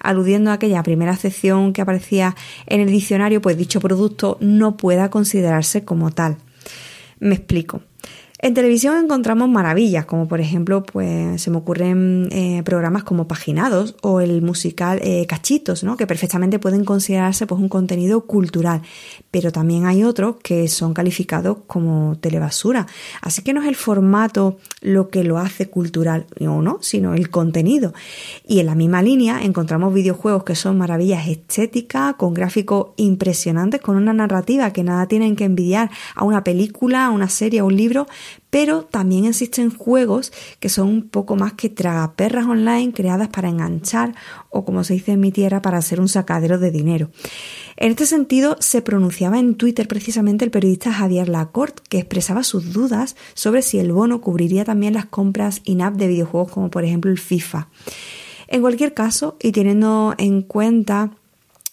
aludiendo 0.00 0.50
a 0.50 0.54
aquella 0.54 0.82
primera 0.82 1.16
sección 1.16 1.74
que 1.74 1.82
aparecía 1.82 2.34
en 2.64 2.80
el 2.80 2.90
diccionario, 2.90 3.42
pues 3.42 3.58
dicho 3.58 3.78
producto 3.80 4.38
no 4.40 4.78
pueda 4.78 5.10
considerarse 5.10 5.84
como 5.84 6.12
tal. 6.12 6.38
Me 7.20 7.34
explico. 7.34 7.82
En 8.40 8.54
televisión 8.54 8.96
encontramos 9.02 9.48
maravillas, 9.48 10.04
como 10.04 10.28
por 10.28 10.40
ejemplo, 10.40 10.84
pues 10.84 11.42
se 11.42 11.50
me 11.50 11.56
ocurren 11.56 12.28
eh, 12.30 12.62
programas 12.64 13.02
como 13.02 13.26
Paginados 13.26 13.96
o 14.00 14.20
el 14.20 14.42
musical 14.42 15.00
eh, 15.02 15.26
Cachitos, 15.26 15.82
¿no? 15.82 15.96
que 15.96 16.06
perfectamente 16.06 16.60
pueden 16.60 16.84
considerarse 16.84 17.48
pues 17.48 17.60
un 17.60 17.68
contenido 17.68 18.26
cultural, 18.26 18.82
pero 19.32 19.50
también 19.50 19.86
hay 19.86 20.04
otros 20.04 20.36
que 20.40 20.68
son 20.68 20.94
calificados 20.94 21.58
como 21.66 22.16
telebasura. 22.20 22.86
Así 23.22 23.42
que 23.42 23.52
no 23.52 23.60
es 23.60 23.66
el 23.66 23.74
formato 23.74 24.58
lo 24.82 25.10
que 25.10 25.24
lo 25.24 25.38
hace 25.38 25.68
cultural 25.68 26.26
o 26.40 26.62
no, 26.62 26.78
sino 26.80 27.14
el 27.14 27.30
contenido. 27.30 27.92
Y 28.46 28.60
en 28.60 28.66
la 28.66 28.76
misma 28.76 29.02
línea 29.02 29.42
encontramos 29.42 29.92
videojuegos 29.92 30.44
que 30.44 30.54
son 30.54 30.78
maravillas 30.78 31.26
estéticas, 31.26 32.14
con 32.14 32.34
gráficos 32.34 32.90
impresionantes, 32.98 33.80
con 33.80 33.96
una 33.96 34.12
narrativa 34.12 34.72
que 34.72 34.84
nada 34.84 35.08
tienen 35.08 35.34
que 35.34 35.42
envidiar 35.42 35.90
a 36.14 36.22
una 36.22 36.44
película, 36.44 37.06
a 37.06 37.10
una 37.10 37.28
serie, 37.28 37.58
a 37.58 37.64
un 37.64 37.76
libro 37.76 38.06
pero 38.50 38.82
también 38.82 39.24
existen 39.24 39.70
juegos 39.70 40.32
que 40.60 40.68
son 40.68 40.88
un 40.88 41.08
poco 41.08 41.36
más 41.36 41.52
que 41.52 41.68
tragaperras 41.68 42.46
online 42.46 42.92
creadas 42.92 43.28
para 43.28 43.48
enganchar 43.48 44.14
o 44.50 44.64
como 44.64 44.84
se 44.84 44.94
dice 44.94 45.12
en 45.12 45.20
mi 45.20 45.32
tierra 45.32 45.62
para 45.62 45.78
hacer 45.78 46.00
un 46.00 46.08
sacadero 46.08 46.58
de 46.58 46.70
dinero. 46.70 47.10
En 47.76 47.90
este 47.90 48.06
sentido 48.06 48.56
se 48.60 48.82
pronunciaba 48.82 49.38
en 49.38 49.54
Twitter 49.54 49.86
precisamente 49.86 50.44
el 50.44 50.50
periodista 50.50 50.92
Javier 50.92 51.28
Lacorte 51.28 51.82
que 51.88 51.98
expresaba 51.98 52.42
sus 52.42 52.72
dudas 52.72 53.16
sobre 53.34 53.62
si 53.62 53.78
el 53.78 53.92
bono 53.92 54.20
cubriría 54.20 54.64
también 54.64 54.94
las 54.94 55.06
compras 55.06 55.60
in-app 55.64 55.94
de 55.94 56.08
videojuegos 56.08 56.50
como 56.52 56.70
por 56.70 56.84
ejemplo 56.84 57.10
el 57.10 57.18
FIFA. 57.18 57.68
En 58.48 58.62
cualquier 58.62 58.94
caso, 58.94 59.36
y 59.40 59.52
teniendo 59.52 60.14
en 60.16 60.40
cuenta 60.40 61.10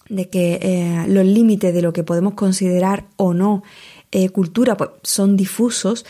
de 0.09 0.29
que 0.29 0.59
eh, 0.61 1.05
los 1.07 1.25
límites 1.25 1.73
de 1.73 1.81
lo 1.81 1.93
que 1.93 2.03
podemos 2.03 2.33
considerar 2.33 3.05
o 3.15 3.33
no 3.33 3.63
eh, 4.11 4.29
cultura 4.29 4.77
pues, 4.77 4.91
son 5.01 5.35
difusos, 5.35 6.05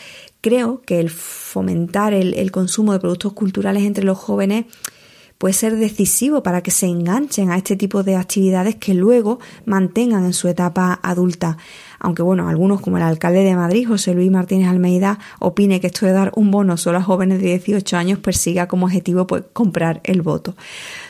creo 0.45 0.83
que 0.85 0.99
el 0.99 1.09
fomentar 1.09 2.13
el, 2.13 2.51
consumo 2.51 2.93
de 2.93 2.99
productos 2.99 3.33
culturales 3.33 3.81
entre 3.81 4.03
los 4.03 4.19
jóvenes 4.19 4.65
puede 5.39 5.55
ser 5.55 5.75
decisivo 5.75 6.43
para 6.43 6.61
que 6.61 6.69
se 6.69 6.85
enganchen 6.85 7.49
a 7.49 7.57
este 7.57 7.75
tipo 7.75 8.03
de 8.03 8.15
actividades 8.15 8.75
que 8.75 8.93
luego 8.93 9.39
mantengan 9.65 10.23
en 10.23 10.33
su 10.33 10.47
etapa 10.47 10.99
adulta 11.01 11.57
aunque 12.05 12.21
bueno, 12.21 12.47
algunos 12.47 12.81
como 12.81 12.97
el 12.97 13.03
alcalde 13.03 13.43
de 13.43 13.55
Madrid, 13.55 13.87
José 13.87 14.13
Luis 14.13 14.29
Martínez 14.29 14.67
Almeida, 14.67 15.17
opine 15.39 15.81
que 15.81 15.87
esto 15.87 16.05
de 16.05 16.11
dar 16.11 16.31
un 16.35 16.51
bono 16.51 16.77
solo 16.77 16.99
a 16.99 17.01
jóvenes 17.01 17.41
de 17.41 17.47
18 17.47 17.97
años 17.97 18.19
persiga 18.19 18.67
como 18.67 18.85
objetivo 18.85 19.25
pues 19.25 19.43
comprar 19.53 20.01
el 20.03 20.21
voto. 20.21 20.55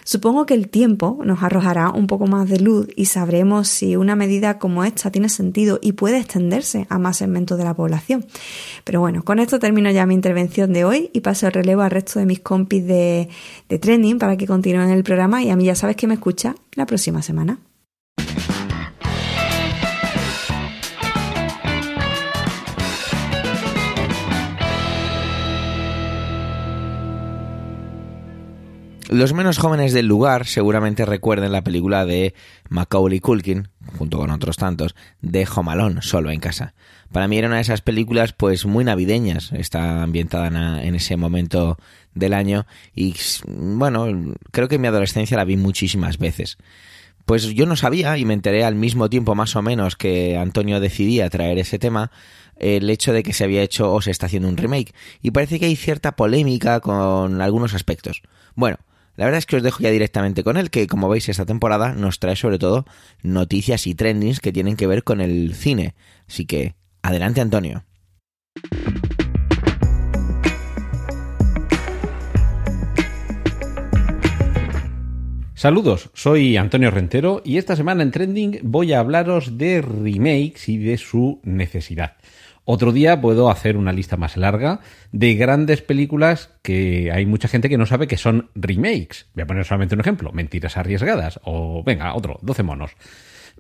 Supongo 0.06 0.46
que 0.46 0.54
el 0.54 0.70
tiempo 0.70 1.20
nos 1.26 1.44
arrojará 1.44 1.90
un 1.90 2.08
poco 2.08 2.28
más 2.28 2.48
de 2.48 2.62
luz 2.62 2.88
y 2.96 3.08
sabremos 3.08 3.68
si 3.68 3.98
una 3.98 4.16
medida 4.16 4.58
como 4.58 4.86
esta 4.86 5.12
tiene 5.12 5.28
sentido 5.28 5.80
y 5.82 5.92
puede 5.92 6.18
extenderse 6.18 6.88
a 6.90 6.98
más 6.98 7.18
segmentos 7.18 7.58
de 7.58 7.66
la 7.66 7.74
población. 7.74 8.26
Pero 8.86 9.02
bueno, 9.02 9.22
con 9.24 9.40
esto 9.40 9.60
termino 9.60 9.92
ya 9.92 10.06
mi 10.06 10.14
intervención 10.14 10.72
de 10.72 10.86
hoy 10.86 11.10
y 11.12 11.20
paso 11.20 11.48
el 11.48 11.52
relevo 11.52 11.82
al 11.82 11.92
resto 11.92 12.20
de 12.20 12.26
mis 12.26 12.40
compis 12.40 12.86
de, 12.86 13.28
de 13.68 13.80
trending 13.80 14.18
para 14.18 14.38
que 14.38 14.48
continúen 14.48 14.92
el 14.92 15.04
programa 15.04 15.44
y 15.44 15.50
a 15.50 15.58
mí 15.58 15.66
ya 15.66 15.76
sabes 15.76 15.98
que 15.98 16.08
me 16.08 16.14
escucha 16.14 16.56
la 16.74 16.86
próxima 16.86 17.22
semana. 17.22 17.60
Los 29.16 29.32
menos 29.32 29.60
jóvenes 29.60 29.94
del 29.94 30.08
lugar 30.08 30.46
seguramente 30.46 31.06
recuerden 31.06 31.54
la 31.54 31.64
película 31.64 32.04
de 32.04 32.34
Macaulay 32.68 33.22
Culkin, 33.22 33.70
junto 33.98 34.18
con 34.18 34.30
otros 34.30 34.58
tantos, 34.58 34.94
de 35.22 35.46
Jomalón, 35.46 36.02
solo 36.02 36.32
en 36.32 36.42
casa. 36.42 36.74
Para 37.14 37.30
mí 37.30 37.38
era 37.38 37.48
una 37.48 37.56
de 37.56 37.62
esas 37.62 37.80
películas 37.80 38.34
pues 38.34 38.66
muy 38.66 38.84
navideñas, 38.84 39.54
está 39.54 40.04
ambientada 40.04 40.84
en 40.84 40.96
ese 40.96 41.16
momento 41.16 41.78
del 42.14 42.34
año 42.34 42.66
y 42.94 43.16
bueno, 43.48 44.36
creo 44.52 44.68
que 44.68 44.76
en 44.76 44.82
mi 44.82 44.90
adolescencia 44.90 45.38
la 45.38 45.46
vi 45.46 45.56
muchísimas 45.56 46.18
veces. 46.18 46.58
Pues 47.24 47.46
yo 47.54 47.66
no 47.66 47.78
sabía 47.78 48.18
y 48.18 48.26
me 48.26 48.34
enteré 48.34 48.66
al 48.66 48.76
mismo 48.76 49.10
tiempo 49.10 49.34
más 49.34 49.56
o 49.56 49.62
menos 49.62 49.96
que 49.96 50.36
Antonio 50.36 50.82
decidía 50.82 51.30
traer 51.30 51.58
ese 51.58 51.80
tema 51.80 52.12
el 52.58 52.90
hecho 52.90 53.14
de 53.14 53.24
que 53.24 53.32
se 53.32 53.46
había 53.46 53.62
hecho 53.64 53.94
o 53.94 54.02
se 54.02 54.12
está 54.12 54.26
haciendo 54.26 54.50
un 54.50 54.58
remake 54.58 54.94
y 55.22 55.32
parece 55.32 55.58
que 55.58 55.68
hay 55.68 55.78
cierta 55.78 56.18
polémica 56.18 56.82
con 56.82 57.42
algunos 57.42 57.74
aspectos. 57.74 58.22
Bueno, 58.56 58.78
la 59.16 59.26
verdad 59.26 59.40
es 59.40 59.46
que 59.46 59.56
os 59.56 59.64
dejo 59.64 59.82
ya 59.82 59.92
directamente 59.92 60.44
con 60.44 60.58
él, 60.58 60.70
que 60.70 60.88
como 60.88 61.10
veis 61.10 61.30
esta 61.30 61.46
temporada 61.46 61.94
nos 61.94 62.20
trae 62.20 62.36
sobre 62.36 62.60
todo 62.60 62.86
noticias 63.24 63.88
y 63.88 63.96
trendings 63.96 64.40
que 64.40 64.52
tienen 64.52 64.76
que 64.76 64.88
ver 64.88 65.04
con 65.04 65.22
el 65.22 65.56
cine. 65.56 65.96
Así 66.28 66.46
que, 66.46 66.76
adelante 67.02 67.42
Antonio. 67.42 67.86
Saludos, 75.54 76.12
soy 76.14 76.58
Antonio 76.58 76.92
Rentero 76.92 77.42
y 77.44 77.58
esta 77.58 77.76
semana 77.78 78.04
en 78.04 78.12
Trending 78.12 78.60
voy 78.62 78.92
a 78.92 79.00
hablaros 79.00 79.58
de 79.58 79.82
remakes 79.82 80.68
y 80.68 80.78
de 80.78 80.98
su 80.98 81.40
necesidad. 81.44 82.18
Otro 82.66 82.92
día 82.92 83.22
puedo 83.22 83.50
hacer 83.52 83.78
una 83.78 83.94
lista 83.94 84.18
más 84.18 84.38
larga 84.38 84.80
de 85.12 85.36
grandes 85.36 85.84
películas 85.84 86.50
que 86.64 87.12
hay 87.12 87.28
mucha 87.28 87.48
gente 87.48 87.70
que 87.70 87.78
no 87.78 87.86
sabe 87.86 88.08
que 88.08 88.18
son 88.18 88.50
remakes. 88.56 89.28
Voy 89.36 89.44
a 89.44 89.48
poner 89.48 89.66
solamente 89.66 89.94
un 89.94 90.02
ejemplo, 90.02 90.32
Mentiras 90.32 90.76
arriesgadas 90.76 91.40
o 91.44 91.84
venga, 91.84 92.16
otro, 92.16 92.40
12 92.42 92.64
monos. 92.64 92.92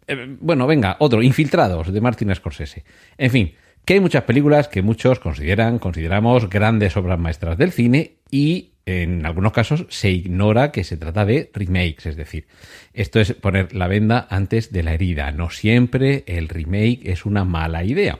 Eh, 0.08 0.36
bueno, 0.40 0.66
venga, 0.66 0.98
otro, 1.00 1.22
Infiltrados 1.22 1.94
de 1.94 2.02
Martin 2.02 2.34
Scorsese. 2.34 2.84
En 3.18 3.30
fin, 3.30 3.54
que 3.86 3.94
hay 3.94 4.00
muchas 4.00 4.24
películas 4.24 4.68
que 4.68 4.82
muchos 4.82 5.20
consideran, 5.20 5.78
consideramos 5.78 6.50
grandes 6.50 6.98
obras 6.98 7.20
maestras 7.20 7.60
del 7.60 7.72
cine 7.72 8.16
y 8.32 8.72
en 8.88 9.26
algunos 9.26 9.52
casos 9.52 9.86
se 9.90 10.10
ignora 10.12 10.72
que 10.72 10.84
se 10.84 10.98
trata 10.98 11.26
de 11.26 11.52
remakes, 11.54 12.06
es 12.06 12.16
decir, 12.16 12.48
esto 12.94 13.20
es 13.20 13.34
poner 13.34 13.74
la 13.74 13.88
venda 13.88 14.28
antes 14.30 14.72
de 14.72 14.84
la 14.84 14.94
herida. 14.94 15.32
No 15.32 15.50
siempre 15.50 16.24
el 16.28 16.50
remake 16.50 17.02
es 17.04 17.26
una 17.26 17.46
mala 17.46 17.84
idea. 17.84 18.20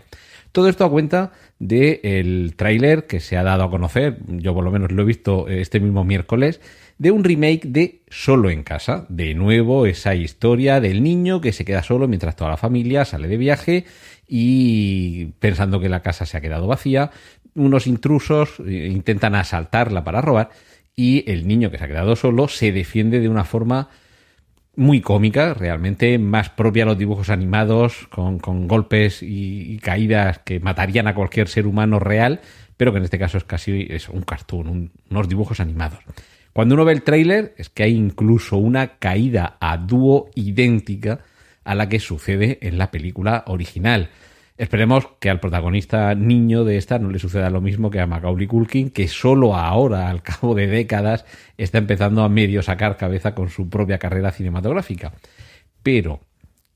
Todo 0.55 0.69
esto 0.69 0.85
a 0.85 0.89
cuenta 0.89 1.33
del 1.59 2.53
tráiler 2.55 3.07
que 3.07 3.19
se 3.19 3.35
ha 3.35 3.43
dado 3.43 3.63
a 3.63 3.69
conocer, 3.69 4.19
yo 4.25 4.53
por 4.53 4.63
lo 4.63 4.71
menos 4.71 4.89
lo 4.93 5.01
he 5.01 5.05
visto 5.05 5.50
este 5.50 5.81
mismo 5.81 6.05
miércoles, 6.05 6.62
de 6.97 7.12
un 7.12 7.25
remake 7.25 7.63
de 7.65 8.03
Solo 8.09 8.50
en 8.50 8.63
casa. 8.63 9.05
De 9.09 9.33
nuevo, 9.33 9.85
esa 9.85 10.15
historia 10.15 10.79
del 10.79 11.03
niño 11.03 11.41
que 11.41 11.51
se 11.51 11.65
queda 11.65 11.83
solo 11.83 12.07
mientras 12.07 12.38
toda 12.38 12.51
la 12.51 12.55
familia 12.55 13.03
sale 13.03 13.27
de 13.27 13.35
viaje 13.35 13.83
y 14.29 15.25
pensando 15.39 15.81
que 15.81 15.89
la 15.89 16.01
casa 16.01 16.25
se 16.25 16.38
ha 16.38 16.41
quedado 16.41 16.67
vacía, 16.67 17.12
unos 17.53 17.85
intrusos 17.85 18.62
eh, 18.65 18.88
intentan 18.89 19.35
asaltarla 19.35 20.05
para 20.05 20.21
robar 20.21 20.51
y 20.95 21.29
el 21.29 21.50
niño 21.50 21.69
que 21.69 21.79
se 21.79 21.83
ha 21.83 21.89
quedado 21.89 22.15
solo 22.15 22.47
se 22.47 22.71
defiende 22.71 23.19
de 23.19 23.27
una 23.27 23.43
forma 23.43 23.89
muy 24.75 25.01
cómica, 25.01 25.53
realmente 25.53 26.17
más 26.17 26.50
propia 26.50 26.84
a 26.84 26.88
los 26.88 26.98
dibujos 26.98 27.29
animados, 27.29 28.08
con, 28.10 28.67
golpes 28.67 29.20
y, 29.22 29.77
caídas 29.79 30.39
que 30.39 30.60
matarían 30.60 31.08
a 31.08 31.15
cualquier 31.15 31.48
ser 31.48 31.67
humano 31.67 32.00
real, 32.00 32.41
pero 32.77 32.91
que 32.91 32.98
en 32.98 33.05
este 33.05 33.20
caso 33.20 33.38
es 33.38 33.44
casi 33.44 33.88
un 34.12 34.24
cartoon, 34.24 34.91
unos 35.10 35.29
dibujos 35.29 35.60
animados. 35.60 36.00
Cuando 36.53 36.75
uno 36.75 36.86
ve 36.86 36.94
el 36.94 37.03
tráiler 37.03 37.53
es 37.58 37.70
que 37.70 37.84
hay 37.84 37.96
incluso 37.96 38.58
una 38.58 38.98
caída 38.98 39.58
a 39.60 39.77
dúo 39.77 40.29
idéntica 40.36 41.20
a 41.65 41.75
la 41.75 41.89
que 41.89 42.00
sucede 42.00 42.60
en 42.62 42.77
la 42.77 42.91
película 42.91 43.44
original. 43.48 44.10
Esperemos 44.57 45.07
que 45.19 45.29
al 45.29 45.41
protagonista 45.41 46.15
niño 46.15 46.63
de 46.63 46.77
esta 46.77 46.97
no 46.97 47.09
le 47.09 47.19
suceda 47.19 47.50
lo 47.50 47.59
mismo 47.59 47.91
que 47.91 48.00
a 48.00 48.07
Macaulay 48.07 48.47
Culkin, 48.47 48.89
que 48.89 49.09
solo 49.09 49.55
ahora, 49.55 50.09
al 50.09 50.21
cabo 50.24 50.55
de 50.55 50.67
décadas, 50.67 51.25
está 51.57 51.77
empezando 51.77 52.24
a 52.24 52.29
medio 52.29 52.62
sacar 52.62 52.95
cabeza 52.95 53.35
con 53.35 53.50
su 53.50 53.69
propia 53.69 54.00
carrera 54.00 54.31
cinematográfica. 54.31 55.13
Pero, 55.83 56.21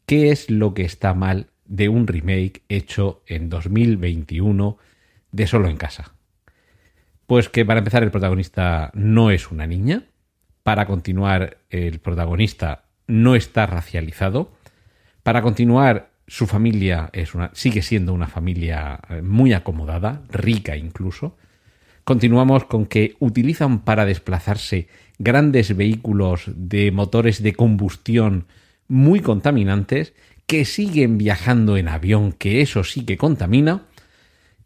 ¿qué 0.06 0.32
es 0.32 0.50
lo 0.50 0.74
que 0.74 0.84
está 0.84 1.14
mal 1.14 1.48
de 1.66 1.88
un 1.88 2.06
remake 2.06 2.64
hecho 2.68 3.24
en 3.28 3.50
2021 3.50 4.78
de 5.32 5.48
Solo 5.48 5.70
en 5.70 5.78
Casa? 5.78 6.14
Pues 7.28 7.48
que 7.48 7.64
para 7.64 7.80
empezar 7.80 8.04
el 8.04 8.12
protagonista 8.12 8.92
no 8.94 9.32
es 9.32 9.52
una 9.52 9.68
niña, 9.68 10.04
para 10.64 10.86
continuar 10.86 11.60
el 11.70 12.00
protagonista 12.00 12.86
no 13.08 13.36
está 13.36 13.66
racializado, 13.66 14.52
para 15.24 15.42
continuar 15.42 16.09
su 16.30 16.46
familia 16.46 17.10
es 17.12 17.34
una, 17.34 17.50
sigue 17.54 17.82
siendo 17.82 18.14
una 18.14 18.28
familia 18.28 19.00
eh, 19.10 19.22
muy 19.24 19.52
acomodada, 19.54 20.22
rica 20.30 20.78
incluso. 20.78 21.36
Continuamos 22.04 22.66
con 22.66 22.86
que 22.86 23.16
utilizan 23.20 23.80
para 23.80 24.06
desplazarse 24.06 24.88
grandes 25.18 25.76
vehículos 25.76 26.44
de 26.46 26.92
motores 26.92 27.42
de 27.42 27.54
combustión 27.54 28.46
muy 28.88 29.22
contaminantes 29.22 30.14
que 30.46 30.66
siguen 30.66 31.18
viajando 31.18 31.78
en 31.78 31.88
avión, 31.88 32.32
que 32.32 32.62
eso 32.62 32.84
sí 32.84 33.06
que 33.06 33.18
contamina. 33.18 33.86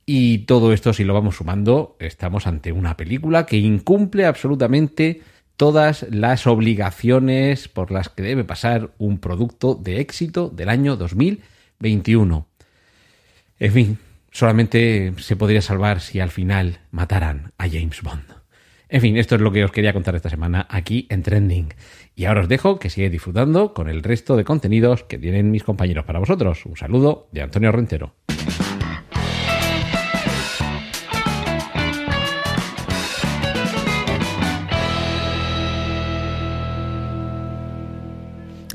Y 0.05 0.39
todo 0.39 0.74
esto, 0.74 0.91
si 0.91 1.05
lo 1.05 1.13
vamos 1.13 1.38
sumando, 1.38 1.96
estamos 2.00 2.46
ante 2.46 2.74
una 2.74 2.98
película 2.98 3.46
que 3.46 3.58
incumple 3.58 4.25
absolutamente 4.25 5.22
todas 5.55 6.05
las 6.10 6.46
obligaciones 6.46 7.70
por 7.70 7.91
las 7.91 8.10
que 8.10 8.24
debe 8.24 8.43
pasar 8.43 8.91
un 8.98 9.17
producto 9.20 9.75
de 9.75 10.01
éxito 10.01 10.50
del 10.50 10.67
año 10.67 10.98
2000 10.98 11.41
21. 11.80 12.48
En 13.60 13.72
fin, 13.72 13.98
solamente 14.32 15.13
se 15.18 15.36
podría 15.36 15.62
salvar 15.62 16.01
si 16.01 16.20
al 16.20 16.32
final 16.32 16.80
mataran 16.92 17.53
a 17.58 17.68
James 17.70 18.01
Bond. 18.01 18.44
En 18.89 19.01
fin, 19.01 19.18
esto 19.18 19.36
es 19.36 19.42
lo 19.42 19.51
que 19.51 19.63
os 19.63 19.72
quería 19.72 19.94
contar 19.94 20.15
esta 20.15 20.30
semana 20.30 20.68
aquí 20.70 21.08
en 21.10 21.24
Trending. 21.24 21.74
Y 22.15 22.25
ahora 22.25 22.42
os 22.42 22.48
dejo 22.48 22.77
que 22.77 22.92
sigáis 22.92 23.12
disfrutando 23.12 23.74
con 23.74 23.89
el 23.89 24.03
resto 24.03 24.38
de 24.38 24.44
contenidos 24.44 25.03
que 25.03 25.18
tienen 25.18 25.50
mis 25.50 25.63
compañeros 25.63 26.06
para 26.06 26.20
vosotros. 26.20 26.65
Un 26.65 26.77
saludo 26.77 27.27
de 27.32 27.42
Antonio 27.42 27.72
Rentero. 27.72 28.13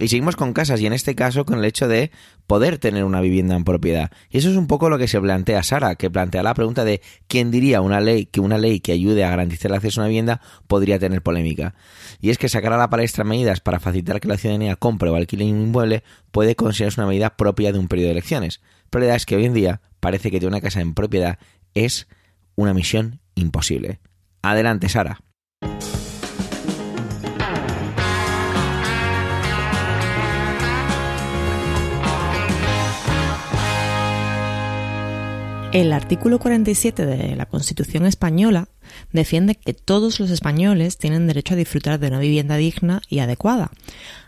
Y 0.01 0.09
seguimos 0.09 0.37
con 0.37 0.53
casas 0.53 0.81
y 0.81 0.87
en 0.87 0.93
este 0.93 1.17
caso 1.17 1.45
con 1.45 1.59
el 1.59 1.65
hecho 1.65 1.89
de 1.89 2.13
poder 2.47 2.79
tener 2.79 3.05
una 3.05 3.21
vivienda 3.21 3.57
en 3.57 3.65
propiedad. 3.65 4.13
Y 4.31 4.39
eso 4.39 4.49
es 4.49 4.57
un 4.57 4.69
poco 4.69 4.89
lo 4.91 4.97
que 4.97 5.09
se 5.09 5.21
plantea 5.21 5.63
Sara, 5.65 5.97
que 5.97 6.09
plantea 6.09 6.45
la 6.45 6.55
pregunta 6.55 6.85
de 6.85 7.03
quién 7.27 7.51
diría 7.51 7.81
una 7.81 8.01
ley 8.01 8.27
que 8.27 8.41
una 8.41 8.59
ley 8.59 8.79
que 8.79 8.93
ayude 8.93 9.25
a 9.25 9.31
garantizar 9.31 9.73
el 9.73 9.77
acceso 9.77 10.01
a 10.01 10.05
una 10.05 10.09
vivienda 10.09 10.41
podría 10.69 11.01
tener 11.01 11.23
polémica. 11.23 11.75
Y 12.21 12.31
es 12.31 12.39
que 12.39 12.49
sacar 12.49 12.73
a 12.73 12.79
la 12.79 12.91
palestra 12.91 13.25
medidas 13.25 13.61
para 13.61 13.81
facilitar 13.81 14.21
que 14.21 14.29
la 14.29 14.37
ciudadanía 14.37 14.77
compre 14.77 15.11
o 15.11 15.17
alquile 15.17 15.45
un 15.45 15.63
inmueble 15.63 16.05
puede 16.31 16.55
considerarse 16.55 17.01
una 17.01 17.09
medida 17.09 17.37
propia 17.37 17.73
de 17.73 17.81
un 17.81 17.89
periodo 17.89 18.09
de 18.09 18.13
elecciones. 18.13 18.61
Pero 18.91 19.01
la 19.01 19.07
verdad 19.07 19.17
es 19.17 19.27
que 19.27 19.37
hoy 19.37 19.47
en 19.47 19.55
día 19.55 19.81
parece 19.99 20.31
que 20.31 20.39
tener 20.39 20.53
una 20.53 20.61
casa 20.61 20.81
en 20.81 20.95
propiedad 20.95 21.39
es 21.75 22.07
una 22.55 22.73
misión 22.73 23.21
imposible. 23.35 23.99
Adelante, 24.43 24.89
Sara. 24.89 25.21
El 35.71 35.93
artículo 35.93 36.39
47 36.39 37.05
de 37.05 37.37
la 37.37 37.45
Constitución 37.45 38.07
española 38.07 38.69
defiende 39.13 39.55
que 39.55 39.75
todos 39.75 40.19
los 40.19 40.31
españoles 40.31 40.97
tienen 40.97 41.27
derecho 41.27 41.53
a 41.53 41.59
disfrutar 41.59 42.01
de 42.01 42.09
una 42.09 42.21
vivienda 42.21 42.57
digna 42.57 43.03
y 43.07 43.19
adecuada, 43.19 43.71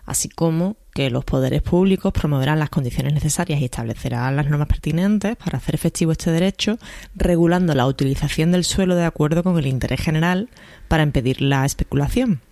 así 0.04 0.28
como 0.28 0.76
que 0.92 1.08
los 1.08 1.24
poderes 1.24 1.62
públicos 1.62 2.12
promoverán 2.12 2.58
las 2.58 2.68
condiciones 2.68 3.14
necesarias 3.14 3.58
y 3.58 3.64
establecerán 3.64 4.36
las 4.36 4.50
normas 4.50 4.68
pertinentes 4.68 5.36
para 5.36 5.56
hacer 5.56 5.74
efectivo 5.74 6.12
este 6.12 6.30
derecho, 6.30 6.78
regulando 7.14 7.74
la 7.74 7.86
utilización 7.86 8.52
del 8.52 8.64
suelo 8.64 8.94
de 8.94 9.04
acuerdo 9.04 9.42
con 9.42 9.58
el 9.58 9.66
interés 9.66 10.02
general 10.02 10.50
para 10.88 11.04
impedir 11.04 11.40
la 11.40 11.64
especulación. 11.64 12.42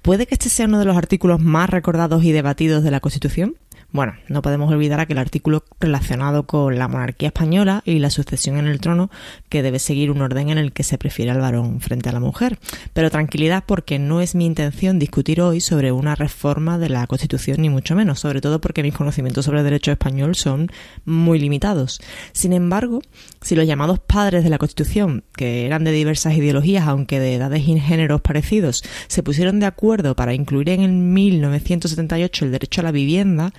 ¿Puede 0.00 0.26
que 0.26 0.34
este 0.34 0.48
sea 0.48 0.66
uno 0.66 0.78
de 0.78 0.86
los 0.86 0.96
artículos 0.96 1.40
más 1.40 1.68
recordados 1.68 2.24
y 2.24 2.32
debatidos 2.32 2.82
de 2.84 2.90
la 2.90 3.00
Constitución? 3.00 3.54
Bueno, 3.92 4.14
no 4.28 4.40
podemos 4.40 4.72
olvidar 4.72 5.00
aquel 5.00 5.18
artículo 5.18 5.64
relacionado 5.78 6.46
con 6.46 6.78
la 6.78 6.88
monarquía 6.88 7.28
española 7.28 7.82
y 7.84 7.98
la 7.98 8.08
sucesión 8.08 8.56
en 8.56 8.66
el 8.66 8.80
trono 8.80 9.10
que 9.50 9.62
debe 9.62 9.78
seguir 9.78 10.10
un 10.10 10.22
orden 10.22 10.48
en 10.48 10.56
el 10.56 10.72
que 10.72 10.82
se 10.82 10.96
prefiere 10.96 11.30
al 11.30 11.40
varón 11.40 11.78
frente 11.82 12.08
a 12.08 12.12
la 12.12 12.20
mujer. 12.20 12.58
Pero 12.94 13.10
tranquilidad 13.10 13.64
porque 13.66 13.98
no 13.98 14.22
es 14.22 14.34
mi 14.34 14.46
intención 14.46 14.98
discutir 14.98 15.42
hoy 15.42 15.60
sobre 15.60 15.92
una 15.92 16.14
reforma 16.14 16.78
de 16.78 16.88
la 16.88 17.06
Constitución 17.06 17.60
ni 17.60 17.68
mucho 17.68 17.94
menos, 17.94 18.18
sobre 18.18 18.40
todo 18.40 18.62
porque 18.62 18.82
mis 18.82 18.94
conocimientos 18.94 19.44
sobre 19.44 19.58
el 19.58 19.64
derecho 19.64 19.92
español 19.92 20.36
son 20.36 20.70
muy 21.04 21.38
limitados. 21.38 22.00
Sin 22.32 22.54
embargo, 22.54 23.02
si 23.42 23.56
los 23.56 23.66
llamados 23.66 23.98
padres 23.98 24.42
de 24.42 24.48
la 24.48 24.56
Constitución, 24.56 25.22
que 25.36 25.66
eran 25.66 25.84
de 25.84 25.92
diversas 25.92 26.34
ideologías 26.34 26.86
aunque 26.86 27.20
de 27.20 27.34
edades 27.34 27.68
y 27.68 27.78
géneros 27.78 28.22
parecidos, 28.22 28.82
se 29.08 29.22
pusieron 29.22 29.60
de 29.60 29.66
acuerdo 29.66 30.16
para 30.16 30.32
incluir 30.32 30.70
en 30.70 30.80
el 30.80 30.92
1978 30.92 32.46
el 32.46 32.52
derecho 32.52 32.80
a 32.80 32.84
la 32.84 32.92
vivienda, 32.92 33.52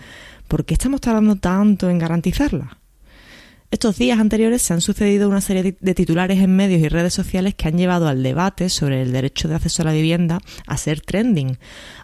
¿por 0.54 0.66
qué 0.66 0.76
estamos 0.76 1.02
tardando 1.02 1.36
tanto 1.38 1.90
en 1.90 1.98
garantizarla? 1.98 2.78
Estos 3.72 3.98
días 3.98 4.20
anteriores 4.20 4.62
se 4.62 4.72
han 4.72 4.82
sucedido 4.82 5.28
una 5.28 5.42
serie 5.42 5.76
de 5.80 5.96
titulares 5.96 6.38
en 6.42 6.56
medios 6.56 6.80
y 6.80 6.90
redes 6.90 7.16
sociales 7.16 7.56
que 7.56 7.68
han 7.68 7.76
llevado 7.76 8.08
al 8.08 8.22
debate 8.22 8.70
sobre 8.70 9.02
el 9.02 9.12
derecho 9.12 9.48
de 9.48 9.56
acceso 9.56 9.82
a 9.82 9.86
la 9.86 9.94
vivienda 9.94 10.42
a 10.68 10.78
ser 10.78 11.02
trending, 11.02 11.58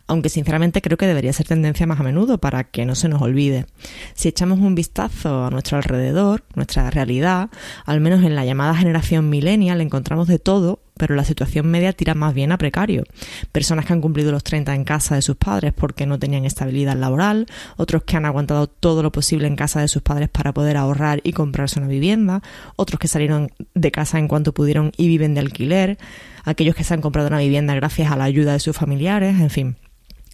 aunque 0.07 0.29
sinceramente 0.29 0.81
creo 0.81 0.97
que 0.97 1.05
debería 1.05 1.31
ser 1.31 1.45
tendencia 1.45 1.85
más 1.85 1.99
a 1.99 2.03
menudo 2.03 2.39
para 2.39 2.63
que 2.63 2.87
no 2.87 2.95
se 2.95 3.07
nos 3.07 3.21
olvide. 3.21 3.67
Si 4.15 4.29
echamos 4.29 4.57
un 4.57 4.73
vistazo 4.73 5.45
a 5.45 5.51
nuestro 5.51 5.77
alrededor, 5.77 6.43
nuestra 6.55 6.89
realidad, 6.89 7.51
al 7.85 8.01
menos 8.01 8.23
en 8.23 8.33
la 8.33 8.45
llamada 8.45 8.73
generación 8.73 9.29
millennial 9.29 9.79
encontramos 9.79 10.27
de 10.27 10.39
todo 10.39 10.79
pero 10.99 11.15
la 11.15 11.23
situación 11.23 11.65
media 11.67 11.93
tira 11.93 12.13
más 12.13 12.33
bien 12.33 12.51
a 12.51 12.57
precario. 12.57 13.05
Personas 13.53 13.85
que 13.85 13.93
han 13.93 14.01
cumplido 14.01 14.31
los 14.31 14.43
30 14.43 14.75
en 14.75 14.83
casa 14.83 15.15
de 15.15 15.21
sus 15.21 15.37
padres 15.37 15.73
porque 15.73 16.05
no 16.05 16.19
tenían 16.19 16.43
estabilidad 16.43 16.97
laboral, 16.97 17.47
otros 17.77 18.03
que 18.03 18.17
han 18.17 18.25
aguantado 18.25 18.67
todo 18.67 19.01
lo 19.01 19.11
posible 19.11 19.47
en 19.47 19.55
casa 19.55 19.79
de 19.79 19.87
sus 19.87 20.01
padres 20.01 20.27
para 20.27 20.53
poder 20.53 20.75
ahorrar 20.75 21.21
y 21.23 21.31
comprarse 21.31 21.79
una 21.79 21.87
vivienda, 21.87 22.43
otros 22.75 22.99
que 22.99 23.07
salieron 23.07 23.49
de 23.73 23.91
casa 23.91 24.19
en 24.19 24.27
cuanto 24.27 24.53
pudieron 24.53 24.91
y 24.97 25.07
viven 25.07 25.33
de 25.33 25.39
alquiler, 25.39 25.97
aquellos 26.43 26.75
que 26.75 26.83
se 26.83 26.93
han 26.93 27.01
comprado 27.01 27.29
una 27.29 27.39
vivienda 27.39 27.73
gracias 27.75 28.11
a 28.11 28.17
la 28.17 28.25
ayuda 28.25 28.51
de 28.51 28.59
sus 28.59 28.75
familiares, 28.75 29.39
en 29.39 29.49
fin. 29.49 29.88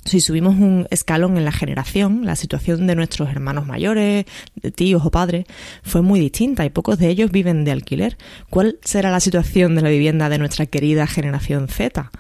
Si 0.06 0.22
subimos 0.22 0.54
un 0.54 0.88
escalón 0.92 1.36
en 1.36 1.46
la 1.46 1.52
generación, 1.52 2.26
la 2.26 2.36
situación 2.36 2.86
de 2.86 2.96
nuestros 2.96 3.28
hermanos 3.28 3.66
mayores, 3.66 4.26
de 4.54 4.72
tíos 4.72 5.04
o 5.04 5.10
padres, 5.10 5.46
fue 5.82 6.04
muy 6.04 6.20
distinta 6.20 6.64
y 6.64 6.70
pocos 6.70 7.00
de 7.00 7.10
ellos 7.10 7.32
viven 7.32 7.66
de 7.66 7.72
alquiler. 7.72 8.16
¿Cuál 8.52 8.78
será 8.84 9.10
la 9.10 9.20
situación 9.20 9.74
de 9.74 9.82
la 9.82 9.90
vivienda 9.90 10.30
de 10.30 10.38
nuestra 10.38 10.68
querida 10.68 11.08
generación 11.08 11.68
Z? 11.70 12.12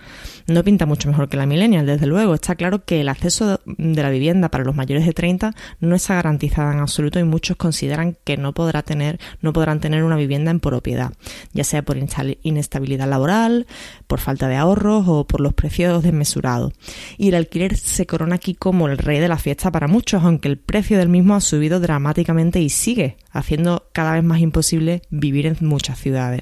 No 0.48 0.64
pinta 0.64 0.86
mucho 0.86 1.10
mejor 1.10 1.30
que 1.30 1.38
la 1.38 1.46
millennial, 1.46 1.86
desde 1.86 2.06
luego. 2.06 2.34
Está 2.34 2.56
claro 2.56 2.84
que 2.86 3.02
el 3.02 3.10
acceso 3.10 3.60
de 3.66 4.04
la 4.04 4.10
vivienda 4.10 4.50
para 4.50 4.64
los 4.64 4.76
mayores 4.76 5.06
de 5.06 5.14
30 5.14 5.54
no 5.80 5.96
está 5.96 6.16
garantizada 6.16 6.74
en 6.74 6.80
absoluto 6.80 7.20
y 7.20 7.24
muchos 7.24 7.58
consideran 7.58 8.16
que 8.24 8.38
no 8.38 8.54
podrá 8.54 8.84
tener, 8.84 9.20
no 9.42 9.54
podrán 9.54 9.80
tener 9.80 10.04
una 10.04 10.16
vivienda 10.16 10.52
en 10.52 10.60
propiedad, 10.60 11.14
ya 11.54 11.64
sea 11.64 11.82
por 11.82 11.98
inestabilidad 12.44 13.08
laboral, 13.08 13.66
por 14.08 14.20
falta 14.20 14.48
de 14.48 14.56
ahorros 14.56 15.06
o 15.08 15.26
por 15.26 15.42
los 15.42 15.54
precios 15.54 16.04
desmesurados. 16.04 16.74
Y 17.18 17.30
el 17.30 17.36
alquiler 17.36 17.76
se 17.76 18.06
corona 18.06 18.36
aquí 18.36 18.54
como 18.54 18.88
el 18.88 18.98
rey 18.98 19.20
de 19.20 19.28
la 19.28 19.38
fiesta 19.38 19.72
para 19.72 19.88
muchos, 19.88 20.24
aunque 20.24 20.48
el 20.48 20.58
precio 20.58 20.98
del 20.98 21.10
mismo 21.10 21.36
ha 21.36 21.42
subido 21.42 21.80
dramáticamente 21.80 22.62
y 22.62 22.70
sigue 22.70 23.18
haciendo 23.36 23.90
cada 23.92 24.14
vez 24.14 24.24
más 24.24 24.40
imposible 24.40 25.02
vivir 25.10 25.46
en 25.46 25.58
muchas 25.62 26.00
ciudades. 26.00 26.42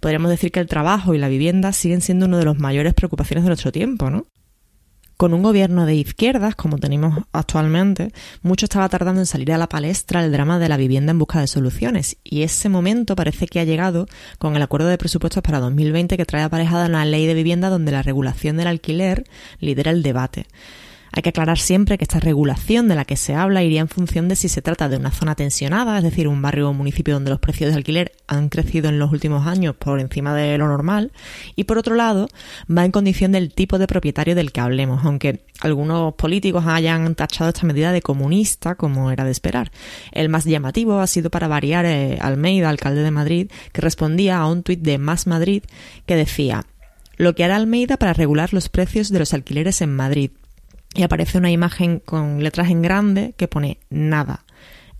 Podríamos 0.00 0.30
decir 0.30 0.50
que 0.50 0.60
el 0.60 0.66
trabajo 0.66 1.14
y 1.14 1.18
la 1.18 1.28
vivienda 1.28 1.72
siguen 1.72 2.00
siendo 2.00 2.26
una 2.26 2.38
de 2.38 2.44
las 2.44 2.58
mayores 2.58 2.94
preocupaciones 2.94 3.44
de 3.44 3.50
nuestro 3.50 3.72
tiempo, 3.72 4.10
¿no? 4.10 4.26
Con 5.16 5.34
un 5.34 5.42
gobierno 5.42 5.86
de 5.86 5.94
izquierdas, 5.94 6.56
como 6.56 6.78
tenemos 6.78 7.24
actualmente, 7.32 8.12
mucho 8.42 8.66
estaba 8.66 8.88
tardando 8.88 9.20
en 9.20 9.26
salir 9.26 9.52
a 9.52 9.58
la 9.58 9.68
palestra 9.68 10.24
el 10.24 10.32
drama 10.32 10.58
de 10.58 10.68
la 10.68 10.76
vivienda 10.76 11.12
en 11.12 11.18
busca 11.20 11.38
de 11.38 11.46
soluciones, 11.46 12.16
y 12.24 12.42
ese 12.42 12.68
momento 12.68 13.14
parece 13.14 13.46
que 13.46 13.60
ha 13.60 13.64
llegado 13.64 14.06
con 14.38 14.56
el 14.56 14.62
acuerdo 14.62 14.88
de 14.88 14.98
presupuestos 14.98 15.42
para 15.44 15.60
2020 15.60 16.16
que 16.16 16.24
trae 16.24 16.42
aparejada 16.42 16.86
una 16.86 17.04
ley 17.04 17.26
de 17.26 17.34
vivienda 17.34 17.68
donde 17.68 17.92
la 17.92 18.02
regulación 18.02 18.56
del 18.56 18.66
alquiler 18.66 19.24
lidera 19.60 19.92
el 19.92 20.02
debate. 20.02 20.46
Hay 21.14 21.22
que 21.22 21.28
aclarar 21.28 21.58
siempre 21.58 21.98
que 21.98 22.04
esta 22.04 22.20
regulación 22.20 22.88
de 22.88 22.94
la 22.94 23.04
que 23.04 23.16
se 23.16 23.34
habla 23.34 23.62
iría 23.62 23.82
en 23.82 23.88
función 23.88 24.28
de 24.28 24.36
si 24.36 24.48
se 24.48 24.62
trata 24.62 24.88
de 24.88 24.96
una 24.96 25.10
zona 25.10 25.34
tensionada, 25.34 25.98
es 25.98 26.04
decir, 26.04 26.26
un 26.26 26.40
barrio 26.40 26.70
o 26.70 26.72
municipio 26.72 27.12
donde 27.12 27.30
los 27.30 27.38
precios 27.38 27.70
de 27.70 27.76
alquiler 27.76 28.12
han 28.26 28.48
crecido 28.48 28.88
en 28.88 28.98
los 28.98 29.12
últimos 29.12 29.46
años 29.46 29.76
por 29.76 30.00
encima 30.00 30.34
de 30.34 30.56
lo 30.56 30.68
normal, 30.68 31.12
y 31.54 31.64
por 31.64 31.76
otro 31.76 31.96
lado, 31.96 32.28
va 32.66 32.86
en 32.86 32.92
condición 32.92 33.32
del 33.32 33.52
tipo 33.52 33.78
de 33.78 33.86
propietario 33.86 34.34
del 34.34 34.52
que 34.52 34.60
hablemos, 34.62 35.04
aunque 35.04 35.44
algunos 35.60 36.14
políticos 36.14 36.64
hayan 36.66 37.14
tachado 37.14 37.50
esta 37.50 37.66
medida 37.66 37.92
de 37.92 38.00
comunista, 38.00 38.74
como 38.76 39.10
era 39.10 39.24
de 39.24 39.32
esperar. 39.32 39.70
El 40.12 40.30
más 40.30 40.46
llamativo 40.46 40.98
ha 40.98 41.06
sido 41.06 41.30
para 41.30 41.46
variar 41.46 41.84
eh, 41.84 42.18
Almeida, 42.22 42.70
alcalde 42.70 43.02
de 43.02 43.10
Madrid, 43.10 43.50
que 43.72 43.82
respondía 43.82 44.38
a 44.38 44.46
un 44.46 44.62
tuit 44.62 44.80
de 44.80 44.96
Más 44.96 45.26
Madrid 45.26 45.62
que 46.06 46.16
decía 46.16 46.64
lo 47.16 47.34
que 47.34 47.44
hará 47.44 47.56
Almeida 47.56 47.98
para 47.98 48.14
regular 48.14 48.52
los 48.52 48.68
precios 48.68 49.10
de 49.10 49.18
los 49.18 49.34
alquileres 49.34 49.82
en 49.82 49.94
Madrid 49.94 50.30
y 50.94 51.02
aparece 51.02 51.38
una 51.38 51.50
imagen 51.50 52.00
con 52.00 52.42
letras 52.42 52.70
en 52.70 52.82
grande 52.82 53.34
que 53.36 53.48
pone 53.48 53.78
nada. 53.90 54.44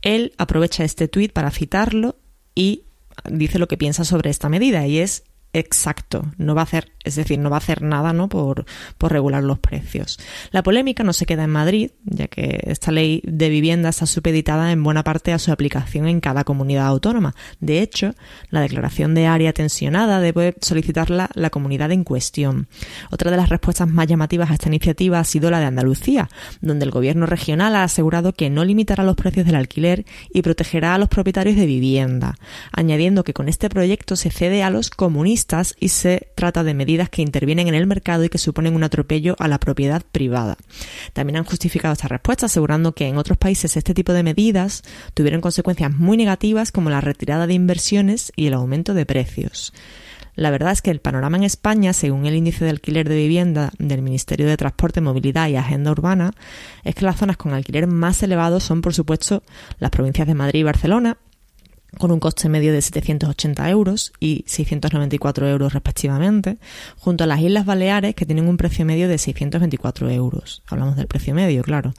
Él 0.01 0.33
aprovecha 0.39 0.85
este 0.85 1.09
tuit 1.09 1.33
para 1.33 1.51
citarlo 1.51 2.17
y 2.55 2.85
dice 3.31 3.59
lo 3.59 3.69
que 3.69 3.77
piensa 3.77 4.05
sobre 4.05 4.31
esta 4.31 4.49
medida 4.49 4.87
y 4.87 4.99
es 4.99 5.25
exacto, 5.53 6.25
no 6.39 6.55
va 6.55 6.63
a 6.63 6.65
hacer, 6.65 6.93
es 7.05 7.17
decir, 7.17 7.39
no 7.39 7.51
va 7.51 7.57
a 7.57 7.59
hacer 7.59 7.83
nada 7.83 8.13
¿no? 8.13 8.29
por, 8.29 8.65
por 8.97 9.13
regular 9.13 9.43
los 9.43 9.59
precios. 9.59 10.19
La 10.51 10.63
polémica 10.63 11.05
no 11.05 11.13
se 11.13 11.27
queda 11.27 11.45
en 11.45 11.51
Madrid, 11.51 11.91
ya 12.05 12.29
que 12.29 12.61
esta 12.67 12.91
ley 12.91 13.21
de 13.25 13.51
vivienda 13.51 13.91
está 13.91 14.07
supeditada 14.07 14.73
en 14.73 14.83
buena 14.83 15.05
parte 15.05 15.33
a 15.33 15.39
su 15.39 15.53
aplicación 15.53 16.09
en 16.09 16.21
cada 16.21 16.45
comunidad 16.45 16.87
autónoma. 16.87 17.35
De 17.61 17.81
hecho, 17.81 18.15
la 18.51 18.63
declaración 18.63 19.15
de 19.15 19.27
área 19.27 19.53
tensionada 19.53 20.21
debe 20.21 20.55
solicitarla 20.61 21.29
la 21.35 21.51
comunidad 21.51 21.93
en 21.93 22.05
cuestión. 22.05 22.69
Otra 23.11 23.31
de 23.31 23.37
las 23.37 23.51
respuestas 23.51 23.89
más 23.89 24.07
llamativas 24.07 24.51
a 24.51 24.55
esta 24.55 24.69
iniciativa 24.69 25.21
ha 25.21 25.25
sido 25.25 25.51
la 25.51 25.61
de 25.61 25.67
Andalucía, 25.67 26.31
donde 26.63 26.87
el 26.87 26.91
gobierno 26.91 27.27
regional 27.27 27.77
ha 27.77 27.85
asegurado 27.85 28.33
que 28.33 28.49
no 28.49 28.65
limitará 28.65 29.05
los 29.05 29.17
precios 29.17 29.45
del 29.45 29.57
alquiler 29.57 30.07
y 30.33 30.41
protegerá 30.41 30.95
a 30.95 30.99
los 30.99 31.09
propietarios 31.09 31.57
de 31.57 31.67
vivienda, 31.67 32.37
añadiendo 32.73 33.23
que 33.23 33.35
con 33.35 33.51
este 33.51 33.69
proyecto 33.69 34.17
se 34.17 34.31
cede 34.31 34.63
a 34.63 34.71
los 34.71 34.89
comunistas 34.89 35.42
y 35.79 35.89
se 35.89 36.29
trata 36.35 36.65
de 36.65 36.75
medidas 36.75 37.11
que 37.11 37.23
intervienen 37.23 37.69
en 37.69 37.75
el 37.75 37.87
mercado 37.87 38.25
y 38.25 38.29
que 38.29 38.39
suponen 38.39 38.75
un 38.75 38.85
atropello 38.85 39.37
a 39.39 39.49
la 39.49 39.59
propiedad 39.59 40.03
privada. 40.13 40.57
También 41.13 41.37
han 41.37 41.45
justificado 41.45 41.93
esta 41.93 42.09
respuesta 42.09 42.47
asegurando 42.47 42.93
que 42.93 43.09
en 43.09 43.19
otros 43.19 43.39
países 43.39 43.77
este 43.77 43.95
tipo 43.95 44.13
de 44.13 44.23
medidas 44.23 44.83
tuvieron 45.15 45.41
consecuencias 45.41 45.93
muy 45.93 46.17
negativas 46.17 46.73
como 46.73 46.91
la 46.91 47.01
retirada 47.01 47.47
de 47.47 47.55
inversiones 47.55 48.33
y 48.37 48.47
el 48.47 48.55
aumento 48.55 48.95
de 48.95 49.07
precios. 49.07 49.73
La 50.35 50.51
verdad 50.51 50.73
es 50.73 50.81
que 50.81 50.91
el 50.91 51.01
panorama 51.01 51.37
en 51.37 51.43
España, 51.43 51.93
según 51.93 52.25
el 52.25 52.35
índice 52.35 52.65
de 52.65 52.71
alquiler 52.71 53.07
de 53.07 53.17
vivienda 53.17 53.71
del 53.79 54.01
Ministerio 54.01 54.47
de 54.47 54.57
Transporte, 54.57 55.03
Movilidad 55.03 55.49
y 55.49 55.57
Agenda 55.57 55.91
Urbana, 55.91 56.33
es 56.85 56.95
que 56.95 57.05
las 57.05 57.19
zonas 57.19 57.37
con 57.37 57.53
alquiler 57.53 57.87
más 57.87 58.23
elevado 58.23 58.59
son, 58.59 58.81
por 58.81 58.95
supuesto, 58.95 59.43
las 59.79 59.91
provincias 59.91 60.27
de 60.27 60.35
Madrid 60.35 60.61
y 60.61 60.65
Barcelona, 60.65 61.19
con 61.99 62.11
un 62.11 62.21
coste 62.21 62.49
medio 62.49 62.73
de 62.73 62.81
780 62.81 63.69
euros 63.69 64.13
y 64.19 64.45
694 64.47 65.49
euros 65.49 65.73
respectivamente, 65.75 66.59
junto 66.99 67.25
a 67.25 67.27
las 67.27 67.41
Islas 67.41 67.67
Baleares 67.67 68.15
que 68.15 68.27
tienen 68.27 68.49
un 68.49 68.57
precio 68.57 68.85
medio 68.85 69.09
de 69.09 69.19
624 69.19 70.11
euros. 70.11 70.63
Hablamos 70.67 70.97
del 70.97 71.07
precio 71.07 71.35
medio, 71.35 71.63
claro, 71.63 71.93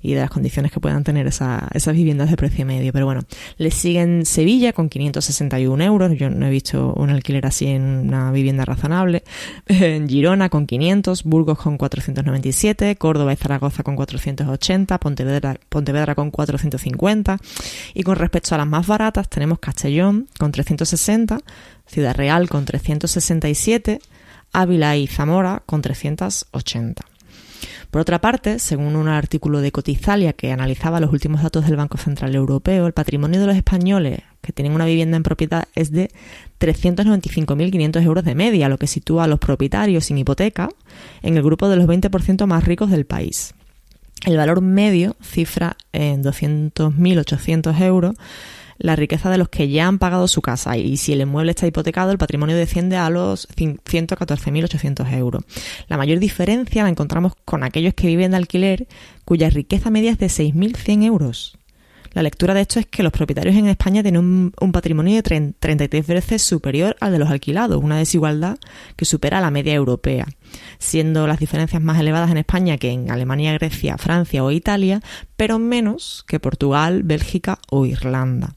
y 0.00 0.14
de 0.14 0.20
las 0.20 0.30
condiciones 0.30 0.72
que 0.72 0.80
puedan 0.80 1.04
tener 1.04 1.26
esas 1.26 1.92
viviendas 1.92 2.30
de 2.30 2.36
precio 2.36 2.64
medio. 2.64 2.92
Pero 2.92 3.06
bueno, 3.06 3.22
le 3.58 3.70
siguen 3.70 4.24
Sevilla 4.24 4.72
con 4.72 4.88
561 4.88 5.82
euros, 5.82 6.16
yo 6.16 6.30
no 6.30 6.46
he 6.46 6.50
visto 6.50 6.94
un 6.94 7.10
alquiler 7.10 7.46
así 7.46 7.66
en 7.66 7.82
una 7.82 8.30
vivienda 8.30 8.64
razonable, 8.64 9.24
en 9.66 10.08
Girona 10.08 10.48
con 10.48 10.66
500, 10.66 11.24
Burgos 11.24 11.58
con 11.58 11.76
497, 11.76 12.96
Córdoba 12.96 13.32
y 13.32 13.36
Zaragoza 13.36 13.82
con 13.82 13.96
480, 13.96 14.98
Pontevedra, 14.98 15.58
Pontevedra 15.68 16.14
con 16.14 16.30
450 16.30 17.38
y 17.94 18.02
con 18.04 18.16
respecto 18.16 18.54
a 18.54 18.58
las 18.58 18.66
más 18.66 18.86
baratas 18.86 19.28
tenemos 19.40 19.58
Castellón 19.58 20.28
con 20.38 20.52
360, 20.52 21.40
Ciudad 21.86 22.14
Real 22.14 22.50
con 22.50 22.66
367, 22.66 23.98
Ávila 24.52 24.98
y 24.98 25.06
Zamora 25.06 25.62
con 25.64 25.80
380. 25.80 27.02
Por 27.90 28.02
otra 28.02 28.20
parte, 28.20 28.58
según 28.58 28.96
un 28.96 29.08
artículo 29.08 29.62
de 29.62 29.72
Cotizalia 29.72 30.34
que 30.34 30.52
analizaba 30.52 31.00
los 31.00 31.10
últimos 31.10 31.42
datos 31.42 31.64
del 31.64 31.76
Banco 31.76 31.96
Central 31.96 32.34
Europeo, 32.34 32.86
el 32.86 32.92
patrimonio 32.92 33.40
de 33.40 33.46
los 33.46 33.56
españoles 33.56 34.20
que 34.42 34.52
tienen 34.52 34.74
una 34.74 34.84
vivienda 34.84 35.16
en 35.16 35.22
propiedad 35.22 35.68
es 35.74 35.90
de 35.90 36.10
395.500 36.60 38.02
euros 38.02 38.24
de 38.24 38.34
media, 38.34 38.68
lo 38.68 38.76
que 38.76 38.88
sitúa 38.88 39.24
a 39.24 39.26
los 39.26 39.38
propietarios 39.38 40.04
sin 40.04 40.18
hipoteca 40.18 40.68
en 41.22 41.38
el 41.38 41.42
grupo 41.42 41.70
de 41.70 41.76
los 41.76 41.86
20% 41.86 42.44
más 42.44 42.64
ricos 42.66 42.90
del 42.90 43.06
país. 43.06 43.54
El 44.26 44.36
valor 44.36 44.60
medio 44.60 45.16
cifra 45.22 45.78
en 45.94 46.22
200.800 46.22 47.80
euros 47.80 48.16
la 48.80 48.96
riqueza 48.96 49.30
de 49.30 49.38
los 49.38 49.50
que 49.50 49.68
ya 49.68 49.86
han 49.86 49.98
pagado 49.98 50.26
su 50.26 50.40
casa 50.40 50.76
y 50.76 50.96
si 50.96 51.12
el 51.12 51.20
inmueble 51.20 51.50
está 51.50 51.66
hipotecado, 51.66 52.10
el 52.12 52.18
patrimonio 52.18 52.56
desciende 52.56 52.96
a 52.96 53.10
los 53.10 53.46
114.800 53.48 55.12
euros. 55.12 55.44
La 55.86 55.98
mayor 55.98 56.18
diferencia 56.18 56.82
la 56.82 56.88
encontramos 56.88 57.34
con 57.44 57.62
aquellos 57.62 57.94
que 57.94 58.06
viven 58.06 58.30
de 58.30 58.38
alquiler 58.38 58.88
cuya 59.26 59.50
riqueza 59.50 59.90
media 59.90 60.10
es 60.10 60.18
de 60.18 60.26
6.100 60.26 61.04
euros. 61.04 61.58
La 62.12 62.22
lectura 62.22 62.54
de 62.54 62.62
esto 62.62 62.80
es 62.80 62.86
que 62.86 63.02
los 63.04 63.12
propietarios 63.12 63.54
en 63.54 63.66
España 63.66 64.02
tienen 64.02 64.52
un, 64.58 64.72
patrimonio 64.72 65.22
de 65.22 65.52
33 65.52 66.06
veces 66.06 66.42
superior 66.42 66.96
al 67.00 67.12
de 67.12 67.18
los 67.18 67.30
alquilados, 67.30 67.80
una 67.82 67.98
desigualdad 67.98 68.58
que 68.96 69.04
supera 69.04 69.40
la 69.40 69.52
media 69.52 69.74
europea, 69.74 70.26
siendo 70.78 71.26
las 71.26 71.38
diferencias 71.38 71.82
más 71.82 71.98
elevadas 72.00 72.30
en 72.30 72.38
España 72.38 72.78
que 72.78 72.90
en 72.90 73.10
Alemania, 73.10 73.52
Grecia, 73.54 73.98
Francia 73.98 74.44
o 74.44 74.50
Italia, 74.50 75.00
pero 75.36 75.58
menos 75.58 76.24
que 76.26 76.40
Portugal, 76.40 77.02
Bélgica 77.02 77.58
o 77.70 77.86
Irlanda. 77.86 78.54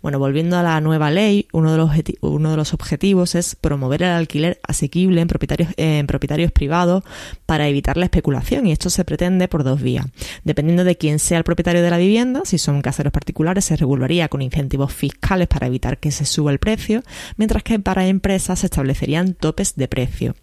Bueno, 0.00 0.18
volviendo 0.18 0.58
a 0.58 0.62
la 0.62 0.80
nueva 0.80 1.10
ley, 1.10 1.46
uno 1.52 1.72
de 1.72 1.78
los, 1.78 1.90
uno 2.20 2.50
de 2.50 2.56
los 2.56 2.74
objetivos 2.74 3.34
es 3.34 3.54
promover 3.54 4.02
el 4.02 4.10
alquiler 4.10 4.60
asequible 4.66 5.20
en 5.20 5.28
propietarios, 5.28 5.70
en 5.76 6.06
propietarios 6.06 6.52
privados 6.52 7.04
para 7.46 7.68
evitar 7.68 7.96
la 7.96 8.06
especulación 8.06 8.66
y 8.66 8.72
esto 8.72 8.90
se 8.90 9.04
pretende 9.04 9.48
por 9.48 9.64
dos 9.64 9.80
vías. 9.80 10.06
Dependiendo 10.44 10.84
de 10.84 10.96
quién 10.96 11.18
sea 11.18 11.38
el 11.38 11.44
propietario 11.44 11.82
de 11.82 11.90
la 11.90 11.98
vivienda, 11.98 12.42
si 12.44 12.58
son 12.58 12.82
caseros 12.82 13.12
particulares 13.12 13.64
se 13.64 13.76
regularía 13.76 14.28
con 14.28 14.42
incentivos 14.42 14.92
fiscales 14.92 15.48
para 15.48 15.66
evitar 15.66 15.98
que 15.98 16.10
se 16.10 16.24
suba 16.24 16.50
el 16.50 16.58
precio, 16.58 17.02
mientras 17.36 17.62
que 17.62 17.78
para 17.78 18.06
empresas 18.06 18.60
se 18.60 18.66
establecerían 18.66 19.34
topes 19.34 19.76
de 19.76 19.88
precio. 19.88 20.34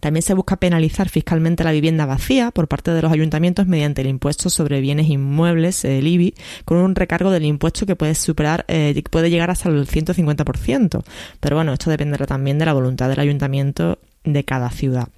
También 0.00 0.22
se 0.22 0.34
busca 0.34 0.56
penalizar 0.56 1.08
fiscalmente 1.08 1.62
la 1.62 1.72
vivienda 1.72 2.06
vacía 2.06 2.50
por 2.50 2.68
parte 2.68 2.90
de 2.90 3.02
los 3.02 3.12
ayuntamientos 3.12 3.66
mediante 3.66 4.00
el 4.00 4.08
impuesto 4.08 4.50
sobre 4.50 4.80
bienes 4.80 5.08
inmuebles, 5.08 5.84
el 5.84 6.06
IBI, 6.06 6.34
con 6.64 6.78
un 6.78 6.94
recargo 6.94 7.30
del 7.30 7.44
impuesto 7.44 7.86
que 7.86 7.96
puede 7.96 8.14
superar, 8.14 8.64
eh, 8.68 9.00
puede 9.10 9.30
llegar 9.30 9.50
hasta 9.50 9.68
el 9.68 9.86
150%. 9.86 11.04
Pero 11.38 11.56
bueno, 11.56 11.72
esto 11.72 11.90
dependerá 11.90 12.26
también 12.26 12.58
de 12.58 12.64
la 12.64 12.72
voluntad 12.72 13.08
del 13.08 13.20
ayuntamiento 13.20 13.98
de 14.24 14.44
cada 14.44 14.70
ciudad. 14.70 15.08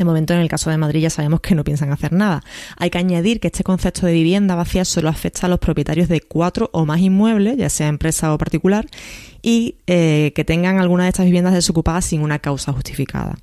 De 0.00 0.04
momento, 0.06 0.32
en 0.32 0.40
el 0.40 0.48
caso 0.48 0.70
de 0.70 0.78
Madrid 0.78 1.02
ya 1.02 1.10
sabemos 1.10 1.40
que 1.40 1.54
no 1.54 1.62
piensan 1.62 1.92
hacer 1.92 2.14
nada. 2.14 2.42
Hay 2.78 2.88
que 2.88 2.96
añadir 2.96 3.38
que 3.38 3.48
este 3.48 3.64
concepto 3.64 4.06
de 4.06 4.14
vivienda 4.14 4.54
vacía 4.54 4.86
solo 4.86 5.10
afecta 5.10 5.46
a 5.46 5.50
los 5.50 5.58
propietarios 5.58 6.08
de 6.08 6.22
cuatro 6.22 6.70
o 6.72 6.86
más 6.86 7.00
inmuebles, 7.00 7.58
ya 7.58 7.68
sea 7.68 7.88
empresa 7.88 8.32
o 8.32 8.38
particular, 8.38 8.86
y 9.42 9.76
eh, 9.86 10.32
que 10.34 10.44
tengan 10.44 10.78
alguna 10.78 11.04
de 11.04 11.10
estas 11.10 11.26
viviendas 11.26 11.54
desocupadas 11.54 12.04
sin 12.04 12.22
una 12.22 12.38
causa 12.38 12.72
justificada. 12.72 13.36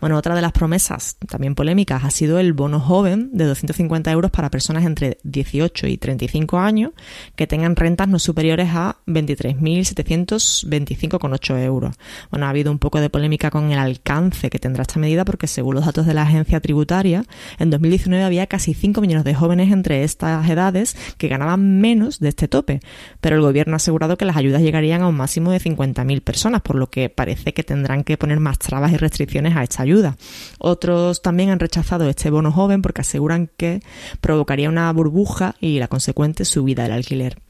Bueno, 0.00 0.16
otra 0.16 0.34
de 0.34 0.42
las 0.42 0.50
promesas, 0.52 1.16
también 1.28 1.54
polémicas, 1.54 2.04
ha 2.04 2.10
sido 2.10 2.38
el 2.38 2.52
bono 2.52 2.80
joven 2.80 3.30
de 3.32 3.44
250 3.44 4.10
euros 4.12 4.30
para 4.30 4.50
personas 4.50 4.84
entre 4.84 5.16
18 5.24 5.86
y 5.86 5.96
35 5.96 6.58
años 6.58 6.92
que 7.36 7.46
tengan 7.46 7.76
rentas 7.76 8.08
no 8.08 8.18
superiores 8.18 8.68
a 8.72 8.96
23.725,8 9.06 11.62
euros. 11.62 11.94
Bueno, 12.30 12.44
ha 12.46 12.50
habido 12.50 12.70
un 12.70 12.78
poco 12.78 13.00
de 13.00 13.08
polémica 13.10 13.50
con 13.50 13.72
el 13.72 13.78
alcance 13.78 14.50
que 14.50 14.58
tendrá 14.58 14.82
esta 14.82 15.00
medida 15.00 15.24
porque 15.24 15.46
según 15.46 15.76
los 15.76 15.86
datos 15.86 16.04
de 16.06 16.12
la 16.14 16.22
agencia 16.22 16.60
tributaria, 16.60 17.24
en 17.58 17.70
2019 17.70 18.24
había 18.24 18.46
casi 18.46 18.74
5 18.74 19.00
millones 19.00 19.24
de 19.24 19.34
jóvenes 19.34 19.72
entre 19.72 20.04
estas 20.04 20.48
edades 20.48 20.96
que 21.16 21.26
ganaban 21.28 21.80
menos 21.80 22.20
de 22.20 22.28
este 22.28 22.48
tope, 22.48 22.80
pero 23.20 23.36
el 23.36 23.42
gobierno 23.42 23.74
ha 23.74 23.76
asegurado 23.76 24.18
que 24.18 24.24
las 24.24 24.36
ayudas 24.36 24.62
llegarían 24.62 25.02
a 25.02 25.08
un 25.08 25.16
máximo 25.16 25.37
de 25.38 25.60
50.000 25.60 26.22
personas, 26.22 26.62
por 26.62 26.76
lo 26.76 26.90
que 26.90 27.08
parece 27.08 27.54
que 27.54 27.62
tendrán 27.62 28.04
que 28.04 28.16
poner 28.16 28.40
más 28.40 28.58
trabas 28.58 28.92
y 28.92 28.96
restricciones 28.96 29.56
a 29.56 29.62
esta 29.62 29.82
ayuda. 29.82 30.16
Otros 30.58 31.22
también 31.22 31.50
han 31.50 31.60
rechazado 31.60 32.08
este 32.08 32.30
bono 32.30 32.52
joven 32.52 32.82
porque 32.82 33.00
aseguran 33.00 33.48
que 33.56 33.80
provocaría 34.20 34.68
una 34.68 34.92
burbuja 34.92 35.54
y 35.60 35.78
la 35.78 35.88
consecuente 35.88 36.44
subida 36.44 36.82
del 36.82 36.92
alquiler. 36.92 37.47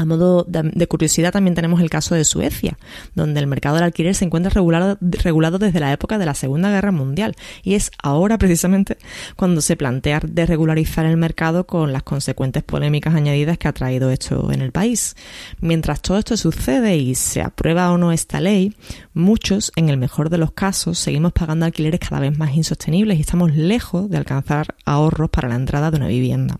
A 0.00 0.06
modo 0.06 0.46
de 0.48 0.86
curiosidad 0.86 1.30
también 1.30 1.54
tenemos 1.54 1.82
el 1.82 1.90
caso 1.90 2.14
de 2.14 2.24
Suecia, 2.24 2.78
donde 3.14 3.38
el 3.38 3.46
mercado 3.46 3.74
del 3.74 3.84
alquiler 3.84 4.14
se 4.14 4.24
encuentra 4.24 4.48
regulado, 4.48 4.96
regulado, 5.02 5.58
desde 5.58 5.78
la 5.78 5.92
época 5.92 6.16
de 6.16 6.24
la 6.24 6.32
Segunda 6.32 6.70
Guerra 6.70 6.90
Mundial 6.90 7.36
y 7.62 7.74
es 7.74 7.90
ahora 8.02 8.38
precisamente 8.38 8.96
cuando 9.36 9.60
se 9.60 9.76
plantea 9.76 10.22
desregularizar 10.26 11.04
el 11.04 11.18
mercado 11.18 11.66
con 11.66 11.92
las 11.92 12.02
consecuentes 12.02 12.62
polémicas 12.62 13.14
añadidas 13.14 13.58
que 13.58 13.68
ha 13.68 13.74
traído 13.74 14.08
esto 14.08 14.50
en 14.50 14.62
el 14.62 14.72
país. 14.72 15.16
Mientras 15.60 16.00
todo 16.00 16.16
esto 16.16 16.34
sucede 16.38 16.96
y 16.96 17.14
se 17.14 17.42
aprueba 17.42 17.92
o 17.92 17.98
no 17.98 18.10
esta 18.10 18.40
ley, 18.40 18.74
muchos, 19.12 19.70
en 19.76 19.90
el 19.90 19.98
mejor 19.98 20.30
de 20.30 20.38
los 20.38 20.52
casos, 20.52 20.98
seguimos 20.98 21.34
pagando 21.34 21.66
alquileres 21.66 22.00
cada 22.00 22.22
vez 22.22 22.38
más 22.38 22.56
insostenibles 22.56 23.18
y 23.18 23.20
estamos 23.20 23.54
lejos 23.54 24.08
de 24.08 24.16
alcanzar 24.16 24.76
ahorros 24.86 25.28
para 25.28 25.50
la 25.50 25.56
entrada 25.56 25.90
de 25.90 25.98
una 25.98 26.08
vivienda. 26.08 26.56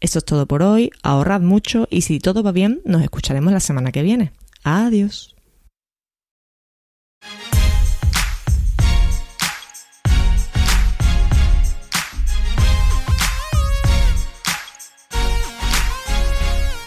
Eso 0.00 0.20
es 0.20 0.24
todo 0.24 0.46
por 0.46 0.62
hoy, 0.62 0.90
ahorrad 1.02 1.40
mucho 1.40 1.88
y 1.90 2.02
si 2.02 2.20
todo 2.20 2.44
va 2.44 2.52
bien, 2.52 2.80
nos 2.84 3.02
escucharemos 3.02 3.52
la 3.52 3.58
semana 3.58 3.90
que 3.90 4.02
viene. 4.02 4.32
Adiós. 4.62 5.34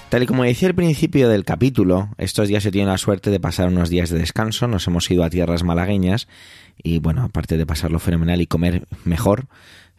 Tal 0.09 0.23
y 0.23 0.25
como 0.25 0.43
decía 0.43 0.67
al 0.67 0.75
principio 0.75 1.29
del 1.29 1.45
capítulo, 1.45 2.09
estos 2.17 2.49
días 2.49 2.63
se 2.63 2.71
tiene 2.71 2.91
la 2.91 2.97
suerte 2.97 3.29
de 3.29 3.39
pasar 3.39 3.69
unos 3.69 3.89
días 3.89 4.09
de 4.09 4.19
descanso, 4.19 4.67
nos 4.67 4.85
hemos 4.87 5.09
ido 5.09 5.23
a 5.23 5.29
tierras 5.29 5.63
malagueñas 5.63 6.27
y 6.81 6.99
bueno, 6.99 7.23
aparte 7.23 7.57
de 7.57 7.65
pasarlo 7.65 7.99
fenomenal 7.99 8.41
y 8.41 8.47
comer 8.47 8.87
mejor, 9.05 9.47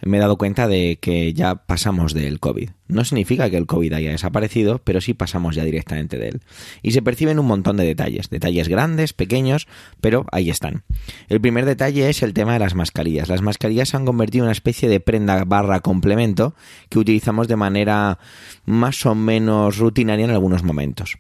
me 0.05 0.17
he 0.17 0.21
dado 0.21 0.37
cuenta 0.37 0.67
de 0.69 0.99
que 1.01 1.33
ya 1.33 1.55
pasamos 1.55 2.13
del 2.13 2.41
COVID. 2.41 2.71
No 2.89 3.05
significa 3.05 3.49
que 3.49 3.57
el 3.57 3.67
COVID 3.67 3.93
haya 3.93 4.11
desaparecido, 4.11 4.79
pero 4.83 5.01
sí 5.01 5.15
pasamos 5.15 5.55
ya 5.55 5.65
directamente 5.65 6.19
de 6.19 6.29
él. 6.29 6.41
Y 6.83 6.91
se 6.91 7.03
perciben 7.03 7.39
un 7.39 7.47
montón 7.47 7.77
de 7.77 7.85
detalles, 7.85 8.29
detalles 8.29 8.69
grandes, 8.69 9.13
pequeños, 9.13 9.69
pero 10.01 10.27
ahí 10.33 10.51
están. 10.51 10.83
El 11.29 11.41
primer 11.41 11.65
detalle 11.65 12.09
es 12.09 12.23
el 12.23 12.35
tema 12.35 12.53
de 12.55 12.59
las 12.59 12.75
mascarillas. 12.75 13.29
Las 13.29 13.43
mascarillas 13.43 13.91
se 13.91 13.97
han 13.97 14.05
convertido 14.05 14.45
en 14.45 14.47
una 14.47 14.53
especie 14.53 14.89
de 14.89 15.01
prenda 15.01 15.45
barra 15.45 15.81
complemento 15.81 16.55
que 16.89 16.99
utilizamos 16.99 17.49
de 17.49 17.57
manera 17.57 18.19
más 18.65 19.07
o 19.07 19.15
menos 19.15 19.79
rutinaria 19.79 20.25
en 20.25 20.33
algunos 20.33 20.65
momentos. 20.65 21.17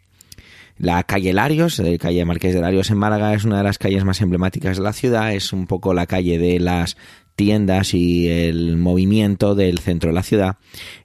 La 0.78 1.04
calle 1.04 1.32
Larios, 1.32 1.78
la 1.78 1.96
calle 1.98 2.24
Marqués 2.24 2.54
de 2.54 2.60
Larios 2.60 2.90
en 2.90 2.98
Málaga, 2.98 3.34
es 3.34 3.44
una 3.44 3.58
de 3.58 3.62
las 3.62 3.78
calles 3.78 4.04
más 4.04 4.20
emblemáticas 4.20 4.78
de 4.78 4.82
la 4.82 4.92
ciudad, 4.92 5.32
es 5.32 5.52
un 5.52 5.66
poco 5.66 5.94
la 5.94 6.06
calle 6.06 6.38
de 6.38 6.58
las 6.58 6.96
tiendas 7.34 7.94
y 7.94 8.28
el 8.28 8.76
movimiento 8.76 9.54
del 9.54 9.78
centro 9.78 10.10
de 10.10 10.14
la 10.14 10.22
ciudad, 10.22 10.56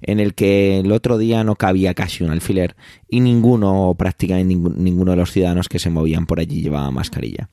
en 0.02 0.20
el 0.20 0.34
que 0.34 0.80
el 0.80 0.92
otro 0.92 1.18
día 1.18 1.44
no 1.44 1.56
cabía 1.56 1.94
casi 1.94 2.24
un 2.24 2.32
alfiler 2.32 2.76
y 3.10 3.20
ninguno, 3.20 3.90
o 3.90 3.96
prácticamente 3.96 4.56
ninguno 4.56 5.12
de 5.12 5.18
los 5.18 5.32
ciudadanos 5.32 5.70
que 5.70 5.80
se 5.80 5.90
movían 5.90 6.26
por 6.26 6.40
allí 6.40 6.62
llevaba 6.62 6.92
mascarilla. 6.92 7.50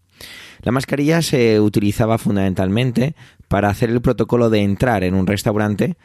La 0.62 0.72
mascarilla 0.72 1.20
se 1.20 1.60
utilizaba 1.60 2.16
fundamentalmente 2.16 3.14
para 3.48 3.68
hacer 3.68 3.90
el 3.90 4.00
protocolo 4.00 4.50
de 4.50 4.62
entrar 4.62 5.04
en 5.04 5.14
un 5.14 5.26
restaurante 5.26 5.96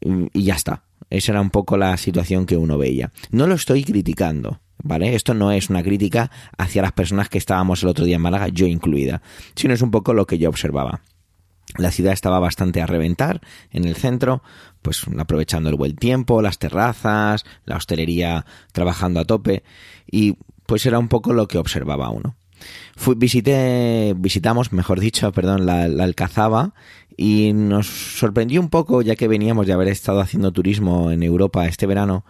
y 0.00 0.42
ya 0.42 0.54
está. 0.54 0.84
Esa 1.10 1.32
era 1.32 1.40
un 1.40 1.50
poco 1.50 1.76
la 1.76 1.96
situación 1.96 2.46
que 2.46 2.56
uno 2.56 2.78
veía. 2.78 3.12
No 3.30 3.46
lo 3.46 3.54
estoy 3.54 3.84
criticando, 3.84 4.60
¿vale? 4.82 5.14
Esto 5.14 5.34
no 5.34 5.52
es 5.52 5.70
una 5.70 5.82
crítica 5.82 6.30
hacia 6.56 6.82
las 6.82 6.92
personas 6.92 7.28
que 7.28 7.38
estábamos 7.38 7.82
el 7.82 7.90
otro 7.90 8.04
día 8.04 8.16
en 8.16 8.22
Málaga, 8.22 8.48
yo 8.48 8.66
incluida, 8.66 9.22
sino 9.54 9.74
es 9.74 9.82
un 9.82 9.90
poco 9.90 10.14
lo 10.14 10.26
que 10.26 10.38
yo 10.38 10.48
observaba. 10.48 11.02
La 11.78 11.90
ciudad 11.90 12.12
estaba 12.12 12.38
bastante 12.38 12.80
a 12.80 12.86
reventar 12.86 13.40
en 13.70 13.84
el 13.84 13.96
centro, 13.96 14.42
pues 14.82 15.04
aprovechando 15.18 15.68
el 15.68 15.76
buen 15.76 15.96
tiempo, 15.96 16.42
las 16.42 16.58
terrazas, 16.58 17.44
la 17.64 17.76
hostelería 17.76 18.46
trabajando 18.72 19.20
a 19.20 19.24
tope 19.24 19.62
y 20.10 20.36
pues 20.66 20.86
era 20.86 20.98
un 20.98 21.08
poco 21.08 21.32
lo 21.32 21.48
que 21.48 21.58
observaba 21.58 22.10
uno. 22.10 22.36
Fui, 22.96 23.14
visité, 23.14 24.14
visitamos, 24.16 24.72
mejor 24.72 25.00
dicho, 25.00 25.30
perdón, 25.32 25.66
la, 25.66 25.88
la, 25.88 26.04
Alcazaba 26.04 26.72
y 27.16 27.52
nos 27.52 27.86
sorprendió 27.86 28.60
un 28.60 28.70
poco, 28.70 29.02
ya 29.02 29.16
que 29.16 29.28
veníamos 29.28 29.66
de 29.66 29.72
haber 29.72 29.88
estado 29.88 30.20
haciendo 30.20 30.52
turismo 30.52 31.10
en 31.10 31.22
Europa 31.22 31.66
este 31.66 31.86
verano, 31.86 32.24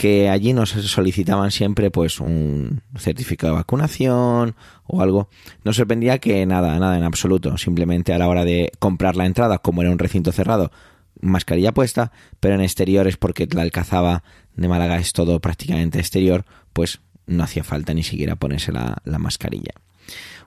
que 0.00 0.30
allí 0.30 0.54
nos 0.54 0.70
solicitaban 0.70 1.50
siempre 1.50 1.90
pues 1.90 2.20
un 2.20 2.80
certificado 2.96 3.52
de 3.52 3.58
vacunación 3.58 4.56
o 4.86 5.02
algo. 5.02 5.28
Nos 5.62 5.76
sorprendía 5.76 6.16
que 6.16 6.46
nada, 6.46 6.78
nada 6.78 6.96
en 6.96 7.04
absoluto. 7.04 7.58
Simplemente 7.58 8.14
a 8.14 8.18
la 8.18 8.26
hora 8.26 8.46
de 8.46 8.72
comprar 8.78 9.14
la 9.16 9.26
entrada, 9.26 9.58
como 9.58 9.82
era 9.82 9.90
un 9.90 9.98
recinto 9.98 10.32
cerrado, 10.32 10.72
mascarilla 11.20 11.72
puesta, 11.72 12.12
pero 12.40 12.54
en 12.54 12.62
exteriores, 12.62 13.18
porque 13.18 13.46
la 13.52 13.60
Alcazaba 13.60 14.24
de 14.56 14.68
Málaga 14.68 14.96
es 14.96 15.12
todo 15.12 15.38
prácticamente 15.40 15.98
exterior, 15.98 16.46
pues 16.72 17.02
no 17.26 17.44
hacía 17.44 17.62
falta 17.62 17.92
ni 17.92 18.02
siquiera 18.02 18.36
ponerse 18.36 18.72
la, 18.72 19.02
la 19.04 19.18
mascarilla. 19.18 19.74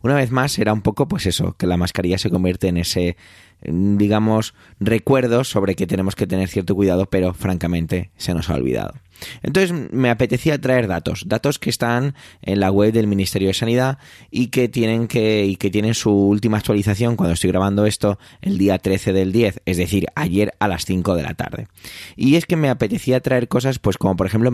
Una 0.02 0.16
vez 0.16 0.32
más 0.32 0.58
era 0.58 0.74
un 0.74 0.82
poco 0.82 1.08
pues 1.08 1.28
eso, 1.28 1.56
que 1.60 1.68
la 1.68 1.78
mascarilla 1.78 2.18
se 2.18 2.32
convierte 2.32 2.70
en 2.70 2.78
ese 2.78 3.18
digamos 3.66 4.54
recuerdo 4.80 5.44
sobre 5.44 5.76
que 5.76 5.88
tenemos 5.88 6.16
que 6.16 6.28
tener 6.28 6.50
cierto 6.50 6.76
cuidado, 6.76 7.06
pero 7.06 7.34
francamente 7.36 8.12
se 8.18 8.34
nos 8.34 8.50
ha 8.50 8.56
olvidado. 8.56 8.96
Entonces 9.42 9.74
me 9.92 10.10
apetecía 10.10 10.60
traer 10.60 10.88
datos, 10.88 11.24
datos 11.28 11.60
que 11.60 11.70
están 11.70 12.16
en 12.42 12.60
la 12.60 12.72
web 12.72 12.94
del 12.94 13.08
Ministerio 13.08 13.48
de 13.48 13.54
Sanidad 13.54 13.98
y 14.32 14.48
que 14.48 14.70
tienen 14.70 15.08
que 15.08 15.46
y 15.46 15.56
que 15.56 15.70
tienen 15.70 15.94
su 15.94 16.12
última 16.12 16.58
actualización 16.58 17.16
cuando 17.16 17.34
estoy 17.34 17.52
grabando 17.52 17.86
esto 17.86 18.20
el 18.42 18.58
día 18.58 18.78
13 18.78 19.14
del 19.14 19.32
10, 19.32 19.62
es 19.66 19.78
decir, 19.78 20.08
ayer 20.16 20.54
a 20.60 20.68
las 20.68 20.86
5 20.86 21.16
de 21.16 21.24
la 21.24 21.34
tarde. 21.34 21.68
Y 22.16 22.36
es 22.36 22.46
que 22.46 22.56
me 22.56 22.70
apetecía 22.70 23.20
traer 23.20 23.48
cosas 23.48 23.80
pues 23.80 23.98
como 23.98 24.16
por 24.16 24.28
ejemplo 24.28 24.52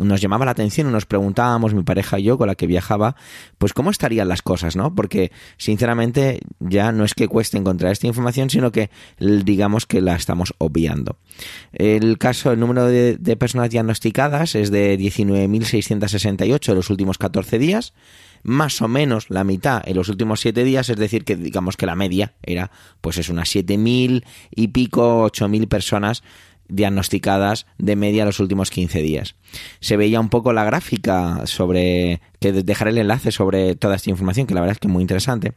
nos 0.00 0.20
llamaba 0.20 0.44
la 0.44 0.50
atención, 0.50 0.90
nos 0.92 1.06
preguntábamos 1.06 1.74
mi 1.74 1.82
pareja 1.82 2.18
y 2.18 2.24
yo 2.24 2.38
con 2.38 2.48
la 2.48 2.54
que 2.54 2.66
viajaba, 2.66 3.16
pues 3.58 3.72
cómo 3.72 3.90
estarían 3.90 4.28
las 4.28 4.42
cosas, 4.42 4.76
¿no? 4.76 4.94
Porque 4.94 5.32
sinceramente 5.56 6.40
ya 6.60 6.92
no 6.92 7.04
es 7.04 7.14
que 7.14 7.28
cueste 7.28 7.58
encontrar 7.58 7.92
esta 7.92 8.06
información, 8.06 8.50
sino 8.50 8.72
que 8.72 8.90
digamos 9.18 9.86
que 9.86 10.00
la 10.00 10.14
estamos 10.14 10.54
obviando. 10.58 11.18
El 11.72 12.18
caso, 12.18 12.52
el 12.52 12.60
número 12.60 12.86
de, 12.86 13.36
personas 13.36 13.68
diagnosticadas 13.86 14.56
es 14.56 14.70
de 14.70 14.98
19.668 14.98 16.68
en 16.70 16.74
los 16.74 16.90
últimos 16.90 17.18
14 17.18 17.58
días, 17.58 17.94
más 18.42 18.82
o 18.82 18.88
menos 18.88 19.30
la 19.30 19.44
mitad 19.44 19.82
en 19.86 19.96
los 19.96 20.08
últimos 20.08 20.40
7 20.40 20.64
días, 20.64 20.90
es 20.90 20.96
decir, 20.96 21.24
que 21.24 21.36
digamos 21.36 21.76
que 21.76 21.86
la 21.86 21.94
media 21.94 22.34
era, 22.42 22.72
pues 23.00 23.18
es 23.18 23.28
unas 23.28 23.54
7.000 23.54 24.24
y 24.50 24.68
pico, 24.68 25.24
8.000 25.30 25.68
personas 25.68 26.24
diagnosticadas 26.68 27.66
de 27.78 27.94
media 27.94 28.24
los 28.24 28.40
últimos 28.40 28.70
15 28.70 29.02
días. 29.02 29.36
Se 29.78 29.96
veía 29.96 30.18
un 30.18 30.30
poco 30.30 30.52
la 30.52 30.64
gráfica 30.64 31.46
sobre, 31.46 32.20
que 32.40 32.52
dejaré 32.52 32.90
el 32.90 32.98
enlace 32.98 33.30
sobre 33.30 33.76
toda 33.76 33.94
esta 33.94 34.10
información, 34.10 34.48
que 34.48 34.54
la 34.54 34.62
verdad 34.62 34.72
es 34.72 34.80
que 34.80 34.88
es 34.88 34.92
muy 34.92 35.02
interesante, 35.02 35.52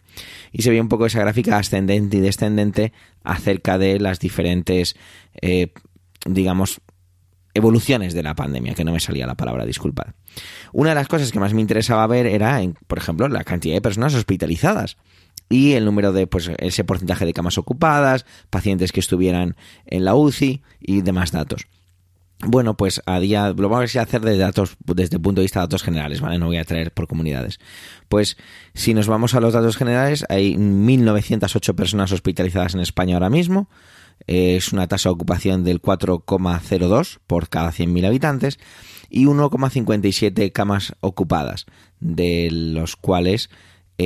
y 0.51 0.61
se 0.61 0.69
veía 0.69 0.83
un 0.83 0.89
poco 0.89 1.07
esa 1.07 1.19
gráfica 1.19 1.57
ascendente 1.57 2.17
y 2.17 2.19
descendente 2.19 2.93
acerca 3.23 3.79
de 3.79 3.99
las 3.99 4.19
diferentes, 4.19 4.95
eh, 5.41 5.73
digamos, 6.27 6.79
evoluciones 7.59 8.13
de 8.13 8.23
la 8.23 8.35
pandemia, 8.35 8.73
que 8.73 8.83
no 8.83 8.91
me 8.91 8.99
salía 8.99 9.27
la 9.27 9.35
palabra, 9.35 9.65
disculpad. 9.65 10.07
Una 10.73 10.89
de 10.89 10.95
las 10.95 11.07
cosas 11.07 11.31
que 11.31 11.39
más 11.39 11.53
me 11.53 11.61
interesaba 11.61 12.05
ver 12.07 12.25
era, 12.25 12.59
por 12.87 12.97
ejemplo, 12.97 13.27
la 13.27 13.43
cantidad 13.43 13.75
de 13.75 13.81
personas 13.81 14.15
hospitalizadas 14.15 14.97
y 15.49 15.73
el 15.73 15.85
número 15.85 16.13
de, 16.13 16.27
pues, 16.27 16.51
ese 16.57 16.83
porcentaje 16.83 17.25
de 17.25 17.33
camas 17.33 17.57
ocupadas, 17.57 18.25
pacientes 18.49 18.91
que 18.91 18.99
estuvieran 18.99 19.55
en 19.85 20.05
la 20.05 20.15
UCI 20.15 20.61
y 20.79 21.01
demás 21.01 21.31
datos. 21.31 21.67
Bueno, 22.41 22.77
pues 22.77 23.01
a 23.05 23.19
día 23.19 23.49
lo 23.49 23.67
vamos 23.67 23.93
a 23.97 24.01
hacer 24.01 24.21
desde 24.21 24.37
datos, 24.37 24.77
desde 24.85 25.17
el 25.17 25.21
punto 25.21 25.41
de 25.41 25.45
vista 25.45 25.59
de 25.59 25.65
datos 25.65 25.83
generales, 25.83 26.21
¿vale? 26.21 26.39
No 26.39 26.45
voy 26.45 26.57
a 26.57 26.63
traer 26.63 26.93
por 26.93 27.05
comunidades. 27.05 27.59
Pues 28.07 28.37
si 28.73 28.93
nos 28.93 29.07
vamos 29.07 29.33
a 29.33 29.41
los 29.41 29.53
datos 29.53 29.75
generales, 29.75 30.25
hay 30.29 30.55
1.908 30.55 31.75
personas 31.75 32.13
hospitalizadas 32.13 32.75
en 32.75 32.79
España 32.79 33.15
ahora 33.15 33.29
mismo, 33.29 33.69
es 34.27 34.73
una 34.73 34.87
tasa 34.87 35.09
de 35.09 35.13
ocupación 35.13 35.63
del 35.63 35.81
4,02 35.81 37.19
por 37.27 37.49
cada 37.49 37.71
100.000 37.71 38.05
habitantes 38.05 38.59
y 39.09 39.25
1,57 39.25 40.51
camas 40.51 40.95
ocupadas, 41.01 41.65
de 41.99 42.49
los 42.51 42.95
cuales 42.95 43.49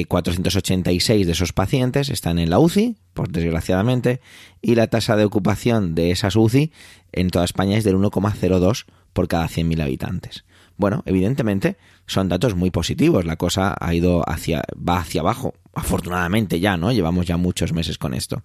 486 0.07 1.21
eh, 1.21 1.25
de 1.25 1.31
esos 1.31 1.53
pacientes 1.53 2.09
están 2.09 2.39
en 2.39 2.49
la 2.49 2.59
UCI, 2.59 2.97
por 3.13 3.29
desgraciadamente, 3.29 4.21
y 4.61 4.75
la 4.75 4.87
tasa 4.87 5.15
de 5.15 5.25
ocupación 5.25 5.93
de 5.93 6.11
esas 6.11 6.35
UCI 6.35 6.71
en 7.11 7.29
toda 7.29 7.45
España 7.45 7.77
es 7.77 7.83
del 7.83 7.97
1,02 7.97 8.85
por 9.13 9.27
cada 9.27 9.47
100.000 9.47 9.81
habitantes. 9.81 10.45
Bueno, 10.83 11.01
evidentemente 11.05 11.77
son 12.07 12.27
datos 12.27 12.55
muy 12.55 12.69
positivos, 12.69 13.23
la 13.23 13.37
cosa 13.37 13.73
ha 13.79 13.93
ido 13.93 14.21
hacia 14.29 14.63
va 14.77 14.97
hacia 14.97 15.21
abajo, 15.21 15.53
afortunadamente 15.73 16.59
ya, 16.59 16.75
¿no? 16.75 16.91
Llevamos 16.91 17.25
ya 17.25 17.37
muchos 17.37 17.71
meses 17.71 17.97
con 17.97 18.13
esto. 18.13 18.43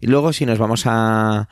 Y 0.00 0.06
luego 0.06 0.32
si 0.32 0.46
nos 0.46 0.60
vamos 0.60 0.84
a, 0.86 1.48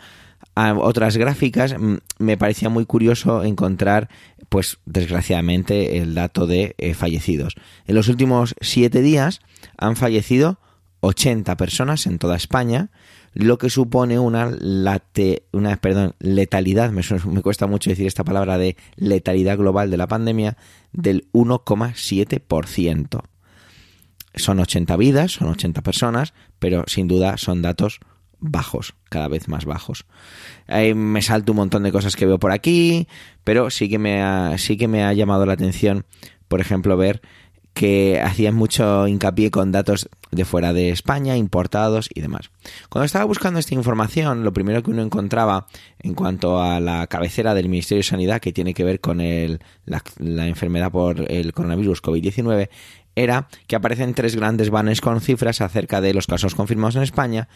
a 0.54 0.74
otras 0.74 1.16
gráficas, 1.16 1.74
me 2.20 2.36
parecía 2.36 2.68
muy 2.68 2.86
curioso 2.86 3.42
encontrar, 3.42 4.08
pues 4.50 4.78
desgraciadamente, 4.86 5.98
el 5.98 6.14
dato 6.14 6.46
de 6.46 6.76
eh, 6.78 6.94
fallecidos. 6.94 7.56
En 7.88 7.96
los 7.96 8.06
últimos 8.06 8.54
siete 8.60 9.02
días 9.02 9.40
han 9.78 9.96
fallecido 9.96 10.60
80 11.00 11.56
personas 11.56 12.06
en 12.06 12.20
toda 12.20 12.36
España, 12.36 12.90
lo 13.34 13.58
que 13.58 13.68
supone 13.68 14.18
una, 14.18 14.48
una 15.52 15.76
perdón, 15.76 16.14
letalidad, 16.20 16.90
me, 16.92 17.02
me 17.26 17.42
cuesta 17.42 17.66
mucho 17.66 17.90
decir 17.90 18.06
esta 18.06 18.24
palabra 18.24 18.58
de 18.58 18.76
letalidad 18.96 19.58
global 19.58 19.90
de 19.90 19.96
la 19.96 20.06
pandemia, 20.06 20.56
del 20.92 21.28
1,7%. 21.32 23.20
Son 24.36 24.58
80 24.58 24.96
vidas, 24.96 25.32
son 25.32 25.48
80 25.48 25.82
personas, 25.82 26.32
pero 26.58 26.84
sin 26.86 27.08
duda 27.08 27.36
son 27.36 27.60
datos 27.62 28.00
bajos, 28.38 28.94
cada 29.08 29.28
vez 29.28 29.48
más 29.48 29.64
bajos. 29.64 30.06
me 30.94 31.22
salto 31.22 31.52
un 31.52 31.56
montón 31.56 31.82
de 31.82 31.92
cosas 31.92 32.14
que 32.14 32.26
veo 32.26 32.38
por 32.38 32.52
aquí, 32.52 33.08
pero 33.42 33.70
sí 33.70 33.88
que 33.88 33.98
me 33.98 34.22
ha, 34.22 34.56
sí 34.58 34.76
que 34.76 34.86
me 34.86 35.02
ha 35.02 35.12
llamado 35.12 35.46
la 35.46 35.54
atención, 35.54 36.04
por 36.46 36.60
ejemplo, 36.60 36.96
ver 36.96 37.20
que 37.74 38.20
hacían 38.20 38.54
mucho 38.54 39.08
hincapié 39.08 39.50
con 39.50 39.72
datos 39.72 40.08
de 40.30 40.44
fuera 40.44 40.72
de 40.72 40.90
España, 40.90 41.36
importados 41.36 42.08
y 42.14 42.20
demás. 42.20 42.50
Cuando 42.88 43.04
estaba 43.04 43.24
buscando 43.24 43.58
esta 43.58 43.74
información, 43.74 44.44
lo 44.44 44.52
primero 44.52 44.82
que 44.82 44.92
uno 44.92 45.02
encontraba 45.02 45.66
en 45.98 46.14
cuanto 46.14 46.62
a 46.62 46.78
la 46.78 47.08
cabecera 47.08 47.52
del 47.52 47.68
Ministerio 47.68 47.98
de 47.98 48.04
Sanidad 48.04 48.40
que 48.40 48.52
tiene 48.52 48.74
que 48.74 48.84
ver 48.84 49.00
con 49.00 49.20
el, 49.20 49.60
la, 49.86 50.02
la 50.18 50.46
enfermedad 50.46 50.92
por 50.92 51.30
el 51.30 51.52
coronavirus 51.52 52.02
COVID-19 52.02 52.68
era 53.16 53.48
que 53.66 53.76
aparecen 53.76 54.14
tres 54.14 54.36
grandes 54.36 54.70
banners 54.70 55.00
con 55.00 55.20
cifras 55.20 55.60
acerca 55.60 56.00
de 56.00 56.14
los 56.14 56.28
casos 56.28 56.54
confirmados 56.54 56.94
en 56.96 57.02
España, 57.02 57.48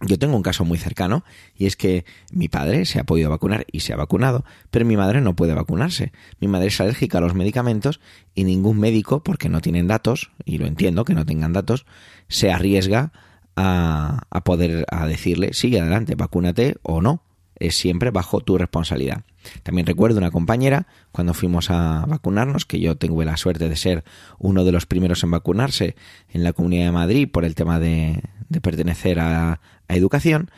Yo 0.00 0.16
tengo 0.18 0.36
un 0.36 0.42
caso 0.42 0.64
muy 0.64 0.78
cercano 0.78 1.24
y 1.56 1.66
es 1.66 1.74
que 1.74 2.04
mi 2.30 2.48
padre 2.48 2.84
se 2.84 3.00
ha 3.00 3.04
podido 3.04 3.30
vacunar 3.30 3.66
y 3.72 3.80
se 3.80 3.92
ha 3.92 3.96
vacunado, 3.96 4.44
pero 4.70 4.84
mi 4.84 4.96
madre 4.96 5.20
no 5.20 5.34
puede 5.34 5.54
vacunarse. 5.54 6.12
Mi 6.40 6.46
madre 6.46 6.68
es 6.68 6.80
alérgica 6.80 7.18
a 7.18 7.20
los 7.20 7.34
medicamentos 7.34 8.00
y 8.34 8.44
ningún 8.44 8.78
médico, 8.78 9.24
porque 9.24 9.48
no 9.48 9.60
tienen 9.60 9.88
datos, 9.88 10.30
y 10.44 10.58
lo 10.58 10.66
entiendo 10.66 11.04
que 11.04 11.14
no 11.14 11.26
tengan 11.26 11.52
datos, 11.52 11.84
se 12.28 12.52
arriesga 12.52 13.12
a, 13.56 14.22
a 14.30 14.44
poder 14.44 14.86
a 14.88 15.06
decirle, 15.06 15.52
sigue 15.52 15.80
adelante, 15.80 16.14
vacúnate 16.14 16.76
o 16.82 17.00
no. 17.00 17.22
Es 17.56 17.76
siempre 17.76 18.12
bajo 18.12 18.40
tu 18.40 18.56
responsabilidad. 18.56 19.24
También 19.64 19.84
recuerdo 19.84 20.18
una 20.18 20.30
compañera 20.30 20.86
cuando 21.10 21.34
fuimos 21.34 21.70
a 21.70 22.04
vacunarnos, 22.06 22.66
que 22.66 22.78
yo 22.78 22.96
tengo 22.96 23.20
la 23.24 23.36
suerte 23.36 23.68
de 23.68 23.74
ser 23.74 24.04
uno 24.38 24.62
de 24.62 24.70
los 24.70 24.86
primeros 24.86 25.24
en 25.24 25.32
vacunarse 25.32 25.96
en 26.28 26.44
la 26.44 26.52
Comunidad 26.52 26.84
de 26.84 26.92
Madrid 26.92 27.28
por 27.28 27.44
el 27.44 27.56
tema 27.56 27.80
de, 27.80 28.22
de 28.48 28.60
pertenecer 28.60 29.18
a, 29.20 29.60
a 29.88 29.96
educación, 29.96 30.50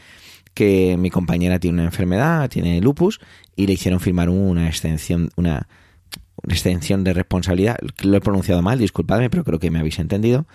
que 0.55 0.97
mi 0.97 1.11
compañera 1.11 1.59
tiene 1.59 1.77
una 1.79 1.85
enfermedad, 1.85 2.49
tiene 2.51 2.81
lupus, 2.81 3.21
y 3.57 3.67
le 3.67 3.75
hicieron 3.75 4.01
firmar 4.01 4.29
una 4.29 4.67
extensión, 4.67 5.31
una, 5.37 5.69
extensión 6.49 7.05
de 7.05 7.13
responsabilidad. 7.13 7.77
Lo 8.03 8.17
he 8.17 8.21
pronunciado 8.21 8.63
mal, 8.63 8.79
disculpadme, 8.79 9.31
pero 9.31 9.45
creo 9.45 9.59
que 9.59 9.71
me 9.71 9.79
habéis 9.79 9.99
entendido. 9.99 10.47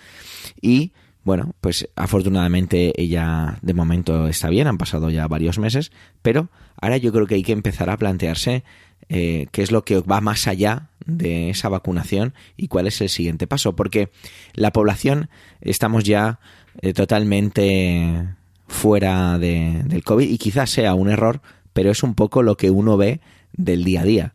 Y 0.61 0.91
bueno, 1.23 1.53
pues 1.61 1.89
afortunadamente 1.95 2.99
ella 3.01 3.57
de 3.61 3.73
momento 3.73 4.27
está 4.27 4.49
bien, 4.49 4.67
han 4.67 4.77
pasado 4.77 5.09
ya 5.09 5.27
varios 5.27 5.59
meses, 5.59 5.91
pero 6.21 6.49
ahora 6.79 6.97
yo 6.97 7.11
creo 7.11 7.25
que 7.25 7.35
hay 7.35 7.43
que 7.43 7.51
empezar 7.51 7.89
a 7.89 7.97
plantearse 7.97 8.63
eh, 9.09 9.47
qué 9.51 9.61
es 9.61 9.71
lo 9.71 9.83
que 9.83 9.99
va 10.01 10.21
más 10.21 10.47
allá 10.47 10.89
de 11.05 11.49
esa 11.49 11.69
vacunación 11.69 12.33
y 12.57 12.67
cuál 12.67 12.87
es 12.87 13.01
el 13.01 13.09
siguiente 13.09 13.47
paso, 13.47 13.75
porque 13.75 14.11
la 14.53 14.71
población 14.71 15.29
estamos 15.61 16.03
ya 16.03 16.39
eh, 16.81 16.93
totalmente 16.93 18.27
fuera 18.67 19.37
de, 19.37 19.83
del 19.85 20.03
COVID 20.03 20.29
y 20.29 20.37
quizás 20.37 20.69
sea 20.69 20.95
un 20.95 21.09
error, 21.09 21.41
pero 21.73 21.91
es 21.91 22.03
un 22.03 22.15
poco 22.15 22.43
lo 22.43 22.57
que 22.57 22.71
uno 22.71 22.97
ve 22.97 23.21
del 23.53 23.83
día 23.83 24.01
a 24.01 24.05
día. 24.05 24.33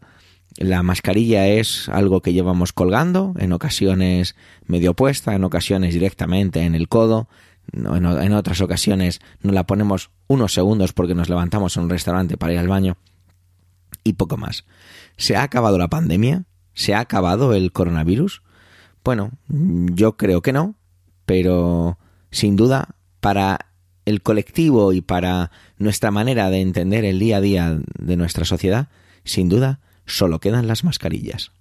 La 0.57 0.83
mascarilla 0.83 1.47
es 1.47 1.89
algo 1.89 2.21
que 2.23 2.33
llevamos 2.33 2.73
colgando, 2.73 3.35
en 3.39 3.53
ocasiones 3.53 4.35
medio 4.67 4.95
puesta, 4.95 5.35
en 5.35 5.45
ocasiones 5.45 5.95
directamente 5.95 6.63
en 6.63 6.75
el 6.75 6.89
codo, 6.89 7.29
en, 7.73 8.33
otras 8.33 8.61
ocasiones 8.61 9.21
nos 9.43 9.55
la 9.55 9.65
ponemos 9.65 10.11
unos 10.27 10.53
segundos 10.53 10.93
porque 10.93 11.15
nos 11.15 11.29
levantamos 11.29 11.77
en 11.77 11.85
un 11.85 11.91
restaurante 11.91 12.37
para 12.37 12.53
ir 12.53 12.59
al 12.59 12.69
baño 12.69 12.97
y 14.03 14.15
poco 14.15 14.37
más. 14.37 14.65
¿Se 15.17 15.37
ha 15.37 15.43
acabado 15.43 15.79
la 15.79 15.89
pandemia? 15.89 16.45
¿Se 16.75 16.95
ha 16.95 17.01
acabado 17.01 17.55
el 17.55 17.73
coronavirus? 17.73 18.43
Bueno, 19.05 19.31
yo 19.49 20.17
creo 20.17 20.43
que 20.43 20.53
no, 20.53 20.75
pero 21.27 21.99
sin 22.31 22.57
duda 22.57 22.97
para 23.21 23.67
el 24.05 24.23
colectivo 24.23 24.93
y 24.93 25.01
para 25.01 25.51
nuestra 25.79 26.11
manera 26.11 26.51
de 26.51 26.61
entender 26.61 27.05
el 27.05 27.19
día 27.19 27.39
a 27.39 27.41
día 27.41 27.79
de 27.99 28.17
nuestra 28.17 28.45
sociedad, 28.45 28.89
sin 29.25 29.49
duda, 29.49 29.81
solo 30.07 30.41
quedan 30.41 30.67
las 30.67 30.85
mascarillas. 30.85 31.53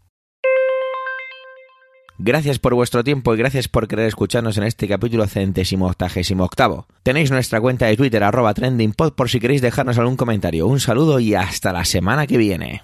Gracias 2.21 2.59
por 2.59 2.75
vuestro 2.75 3.01
tiempo 3.01 3.33
y 3.33 3.37
gracias 3.37 3.69
por 3.69 3.87
querer 3.87 4.05
escucharnos 4.05 4.57
en 4.57 4.65
este 4.65 4.89
capítulo 4.89 5.25
centésimo 5.25 5.87
octagésimo 5.87 6.43
octavo. 6.43 6.85
Tenéis 7.01 7.31
nuestra 7.31 7.61
cuenta 7.61 7.85
de 7.85 7.95
Twitter 7.95 8.21
arroba 8.25 8.53
trendingpod 8.53 9.13
por 9.13 9.29
si 9.29 9.39
queréis 9.39 9.61
dejarnos 9.61 9.97
algún 9.97 10.17
comentario. 10.17 10.67
Un 10.67 10.81
saludo 10.81 11.21
y 11.21 11.35
hasta 11.35 11.71
la 11.71 11.85
semana 11.85 12.27
que 12.27 12.37
viene. 12.37 12.83